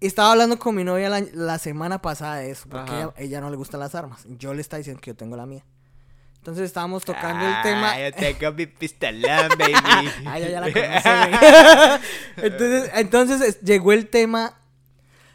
[0.02, 3.41] Y Estaba hablando con mi novia la, la semana pasada de eso, porque ella, ella
[3.41, 4.24] no le gustan las armas.
[4.38, 5.66] Yo le estaba diciendo que yo tengo la mía.
[6.38, 7.91] Entonces estábamos tocando el tema.
[7.93, 9.74] Ah, yo tengo mi pistolón, baby.
[10.26, 12.00] Ay, ya, ya la conoce, güey.
[12.47, 14.54] entonces, entonces es- llegó el tema.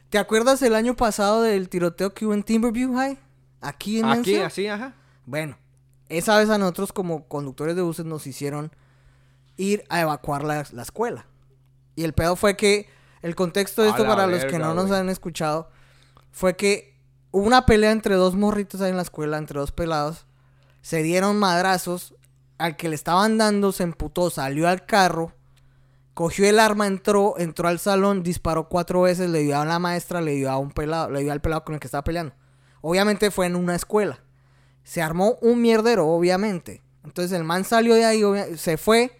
[0.09, 3.19] ¿Te acuerdas el año pasado del tiroteo que hubo en Timberview High?
[3.65, 4.95] Aquí en Aquí, así, ajá.
[5.27, 5.57] Bueno,
[6.09, 8.71] esa vez a nosotros como conductores de buses nos hicieron
[9.57, 11.27] ir a evacuar la, la escuela.
[11.97, 12.89] Y el pedo fue que,
[13.23, 15.71] el contexto de esto para los que no nos han escuchado,
[16.31, 16.95] fue que
[17.31, 20.27] hubo una pelea entre dos morritos ahí en la escuela, entre dos pelados.
[20.83, 22.15] Se dieron madrazos.
[22.59, 25.33] Al que le estaban dando se emputó, salió al carro,
[26.15, 30.21] cogió el arma, entró, entró al salón, disparó cuatro veces, le dio a la maestra,
[30.21, 32.33] le dio a un pelado, le dio al pelado con el que estaba peleando.
[32.87, 34.19] Obviamente fue en una escuela.
[34.83, 36.83] Se armó un mierdero, obviamente.
[37.03, 38.23] Entonces el man salió de ahí,
[38.59, 39.19] se fue.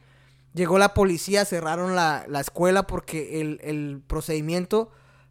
[0.53, 4.91] Llegó la policía, cerraron la, la escuela porque el, el procedimiento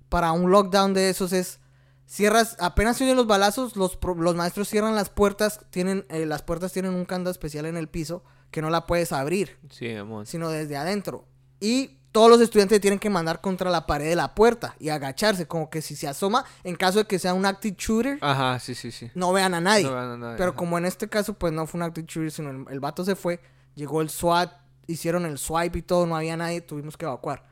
[0.10, 1.60] para un lockdown de esos es...
[2.06, 6.42] Cierras, apenas se oyen los balazos, los, los maestros cierran las puertas, tienen, eh, las
[6.42, 10.26] puertas tienen un candado especial en el piso que no la puedes abrir, Sí, amor.
[10.28, 11.26] sino desde adentro.
[11.60, 15.48] Y todos los estudiantes tienen que mandar contra la pared de la puerta y agacharse,
[15.48, 18.76] como que si se asoma, en caso de que sea un active shooter, Ajá, sí,
[18.76, 19.10] sí, sí.
[19.16, 19.84] no vean a nadie.
[19.86, 20.58] No vean a nadie, Pero ajá.
[20.58, 23.16] como en este caso, pues no fue un active shooter, sino el, el vato se
[23.16, 23.42] fue,
[23.76, 24.54] llegó el SWAT,
[24.88, 27.44] hicieron el swipe y todo, no había nadie, tuvimos que evacuar.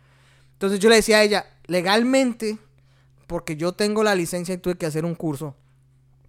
[0.53, 2.59] Entonces yo le decía a ella, legalmente,
[3.25, 5.55] porque yo tengo la licencia y tuve que hacer un curso,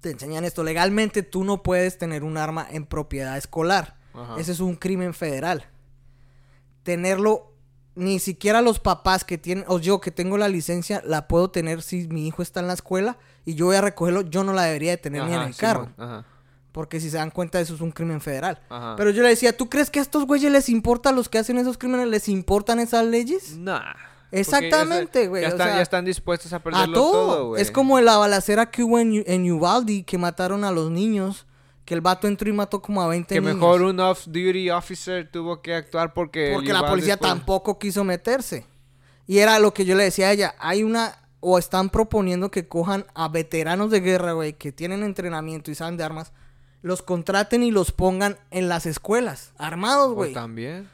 [0.01, 3.99] te enseñan esto, legalmente tú no puedes tener un arma en propiedad escolar.
[4.15, 4.37] Ajá.
[4.39, 5.67] Ese es un crimen federal.
[6.83, 7.52] Tenerlo,
[7.95, 11.83] ni siquiera los papás que tienen, o yo que tengo la licencia, la puedo tener
[11.83, 14.63] si mi hijo está en la escuela y yo voy a recogerlo, yo no la
[14.65, 15.91] debería de tener ni en el carro.
[15.99, 16.25] Ajá.
[16.73, 18.59] Porque si se dan cuenta, eso es un crimen federal.
[18.71, 18.95] Ajá.
[18.97, 21.37] Pero yo le decía, ¿tú crees que a estos güeyes les importa a los que
[21.39, 22.09] hacen esos crímenes?
[22.09, 23.57] ¿Les importan esas leyes?
[23.59, 23.93] Nah.
[24.31, 27.13] Exactamente, ya- güey, Ya, o están, sea, ya están dispuestos a A perderlo todo.
[27.13, 27.61] todo, güey.
[27.61, 31.47] es como la balacera que hubo en, en Uvalde, que mataron a los niños.
[31.93, 33.57] Que el vato entró y mató como a 20 Que niños.
[33.57, 36.53] mejor un off-duty officer tuvo que actuar porque...
[36.55, 38.65] Porque la policía después- tampoco quiso meterse.
[39.27, 40.55] Y era lo que yo le decía a ella.
[40.59, 45.71] Hay una, o están proponiendo que cojan a veteranos de guerra, güey, que tienen entrenamiento
[45.71, 46.33] y saben de armas,
[46.81, 50.33] los contraten y los pongan en las escuelas, armados, güey.
[50.33, 50.89] también.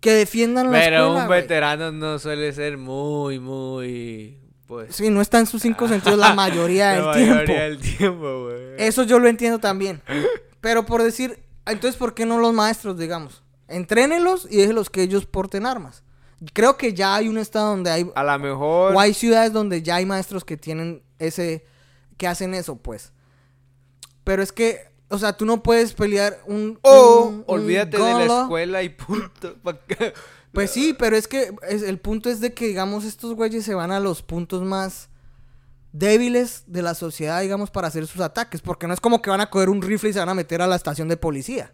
[0.00, 4.36] Que defiendan la Pero escuela, un veterano no suele ser muy, muy.
[4.66, 4.96] Pues.
[4.96, 7.34] Sí, no está en sus cinco sentidos la mayoría del la tiempo.
[7.34, 8.48] mayoría del tiempo.
[8.78, 10.02] Eso yo lo entiendo también.
[10.60, 13.42] Pero por decir, entonces, ¿por qué no los maestros, digamos?
[13.68, 16.02] Entrénenlos y déjenlos que ellos porten armas.
[16.52, 18.10] Creo que ya hay un estado donde hay...
[18.14, 18.94] A lo mejor.
[18.94, 21.64] O hay ciudades donde ya hay maestros que tienen ese...
[22.16, 23.12] que hacen eso, pues.
[24.24, 26.78] Pero es que, o sea, tú no puedes pelear un...
[26.82, 29.56] O un olvídate de la escuela y punto.
[30.54, 33.74] Pues sí, pero es que es- el punto es de que, digamos, estos güeyes se
[33.74, 35.08] van a los puntos más
[35.92, 38.60] débiles de la sociedad, digamos, para hacer sus ataques.
[38.62, 40.62] Porque no es como que van a coger un rifle y se van a meter
[40.62, 41.72] a la estación de policía.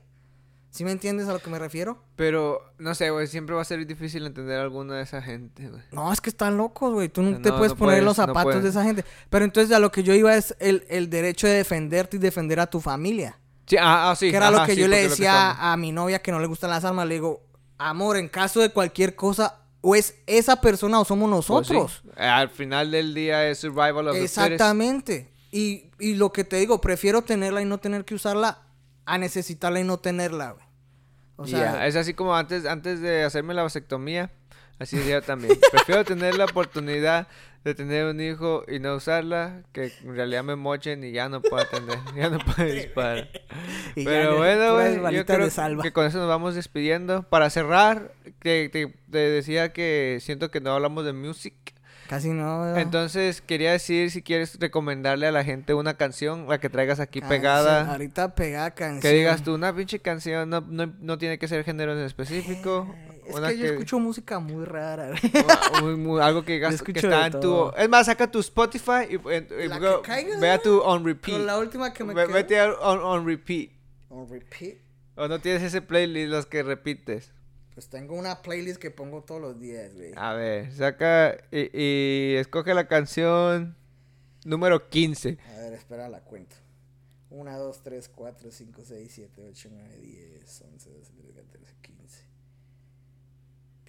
[0.71, 2.05] ¿Sí me entiendes a lo que me refiero?
[2.15, 3.27] Pero, no sé, güey.
[3.27, 5.83] Siempre va a ser difícil entender a alguna de esa gente, güey.
[5.91, 7.09] No, es que están locos, güey.
[7.09, 9.05] Tú no, No, te puedes no poner los no zapatos de esa gente.
[9.31, 12.61] Pero entonces a lo que yo iba es el, el derecho de defenderte y defender
[12.61, 13.41] a tu familia.
[13.67, 14.31] Sí, ah, ah, sí.
[14.31, 16.71] que era lo que sí, yo le decía a mi novia que no le gustan
[16.71, 17.07] las armas.
[17.09, 17.43] Le digo,
[17.81, 21.73] amor, en caso de cualquier cosa, o es esa persona o somos Pues sí.
[21.73, 22.03] nosotros.
[22.17, 24.39] Al final del día es survival of the fittest.
[24.39, 25.31] Exactamente.
[25.51, 28.59] Y, y lo que te digo, prefiero tenerla y no tener que usarla
[29.07, 30.65] a necesitarla y no tenerla, güey.
[31.37, 34.31] O sea, es así como antes, antes de hacerme la vasectomía,
[34.79, 35.59] así yo también.
[35.73, 37.27] Prefiero tener la oportunidad
[37.65, 41.43] de tener un hijo y no usarla, que en realidad me mochen y ya no
[41.43, 43.29] puedo atender, ya no puedo disparar.
[43.97, 45.49] y Pero bueno, güey, yo creo
[45.83, 47.23] que con eso nos vamos despidiendo.
[47.25, 51.55] Para cerrar, te, te- te decía que siento que no hablamos de music.
[52.09, 52.63] Casi no.
[52.63, 52.81] ¿verdad?
[52.81, 57.21] Entonces quería decir si quieres recomendarle a la gente una canción, la que traigas aquí
[57.21, 57.93] Canción, pegada.
[57.93, 59.01] Ahorita pegada canción.
[59.03, 62.93] Que digas tú, una pinche canción, no, no, no tiene que ser género en específico.
[63.31, 65.13] Es una que yo escucho música muy rara,
[65.83, 67.71] muy- muy- algo que, digas que está en tu...
[67.77, 71.05] Es más, saca tu Spotify y, y- La go- que caiga, ve a tu on
[71.05, 71.37] repeat.
[71.37, 72.27] Con la última que me Ve-.
[72.27, 73.71] Vete a on, on repeat.
[74.09, 74.79] On repeat.
[75.17, 77.33] O no tienes ese playlist los que repites.
[77.75, 80.13] Pues tengo una playlist que pongo todos los días, güey.
[80.17, 83.77] A ver, saca y, y escoge la canción
[84.45, 85.39] número 15.
[85.49, 86.57] A ver, espera la cuenta.
[87.31, 92.25] 1, 2, 3, 4, 5, 6, 7, 8, 9, 10, 11, 12, 13, 14, 15.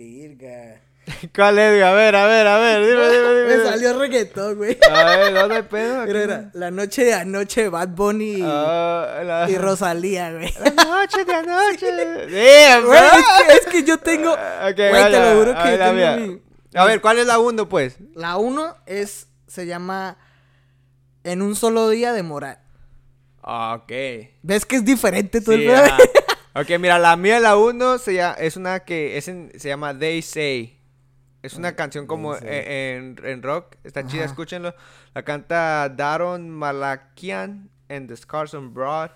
[0.04, 0.82] Virga.
[1.36, 1.84] ¿Cuál es?
[1.84, 3.58] A ver, a ver, a ver, dime, dime, dime.
[3.58, 4.78] Me salió reggaetón, güey.
[4.90, 6.06] A ver, ¿dónde hay pedo?
[6.06, 10.54] Mira, era la noche de anoche, Bad Bunny y, Ah, la- y Rosalía, güey.
[10.76, 11.92] La noche de anoche.
[11.92, 14.34] Damn, Güey, es, que, es que yo tengo.
[14.38, 16.16] Ah, ok, Güey, te vaya, lo juro a que ver, yo tengo mía.
[16.18, 16.42] mi-
[16.76, 17.96] A ver, ¿cuál es la 1, pues?
[18.16, 19.28] La 1 es.
[19.48, 20.18] Se llama.
[21.24, 22.60] En un solo día de moral.
[23.44, 23.92] Ok.
[24.44, 25.82] ¿Ves que es diferente todo Sí, el.
[26.54, 29.98] Ok, mira, la mía, la 1, se llama, es una que es en- se llama
[29.98, 30.78] They Say.
[31.44, 33.76] Es una canción como e- en, en rock.
[33.84, 34.76] Está chida, escúchenlo.
[35.16, 39.12] La canta Daron Malakian en The Scars on Broad.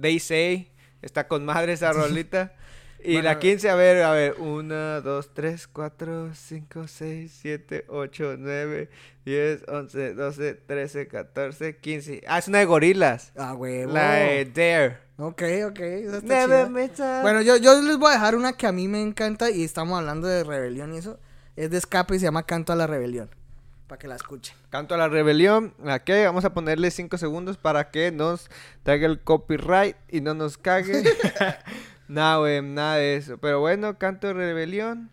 [0.00, 0.72] They Say.
[1.02, 2.54] Está con madre esa rolita.
[3.02, 4.34] Y la Bueno, 15, a ver, a ver.
[4.38, 8.90] 1, 2, 3, 4, 5, 6, 7, 8, 9,
[9.24, 12.22] 10, 11, 12, 13, 14, 15.
[12.26, 13.32] Ah, es una de gorilas.
[13.36, 13.86] Ah, güey.
[13.86, 14.98] La de Dare.
[15.18, 15.80] Ok, ok.
[15.80, 17.22] esa está chida.
[17.22, 19.98] Bueno, yo, yo les voy a dejar una que a mí me encanta y estamos
[19.98, 21.18] hablando de rebelión y eso.
[21.56, 23.30] Es de escape y se llama Canto a la Rebelión.
[23.86, 24.54] Para que la escuchen.
[24.68, 25.72] Canto a la rebelión.
[25.86, 28.50] Aquí vamos a ponerle 5 segundos para que nos
[28.82, 31.02] traiga el copyright y no nos cague.
[32.08, 33.38] nada, güey, nada de eso.
[33.38, 35.10] Pero bueno, canto de rebelión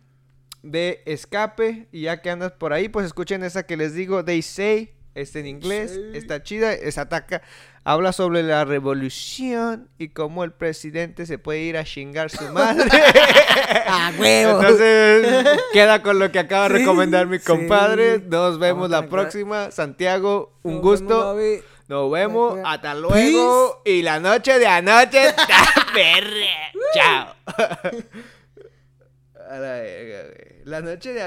[0.61, 1.87] de escape.
[1.91, 4.93] Y ya que andas por ahí, pues escuchen esa que les digo, They Say.
[5.15, 6.11] Está en inglés, Say.
[6.17, 7.43] está chida, es ataca,
[7.83, 12.89] habla sobre la revolución y cómo el presidente se puede ir a chingar su madre.
[13.87, 14.59] ¡Ah, huevo!
[14.59, 17.45] Entonces, queda con lo que acaba de Sí, recomendar mi sí.
[17.45, 18.23] compadre.
[18.27, 19.69] Nos vemos Vamos a la próxima.
[19.69, 21.35] Santiago, un Nos gusto.
[21.35, 21.63] vemos.
[21.87, 22.59] Nos vemos.
[22.63, 23.81] Hasta luego.
[23.85, 25.45] Y la noche de anoche está
[25.93, 26.71] perra.
[26.93, 27.35] Chao.
[30.65, 31.21] La noche de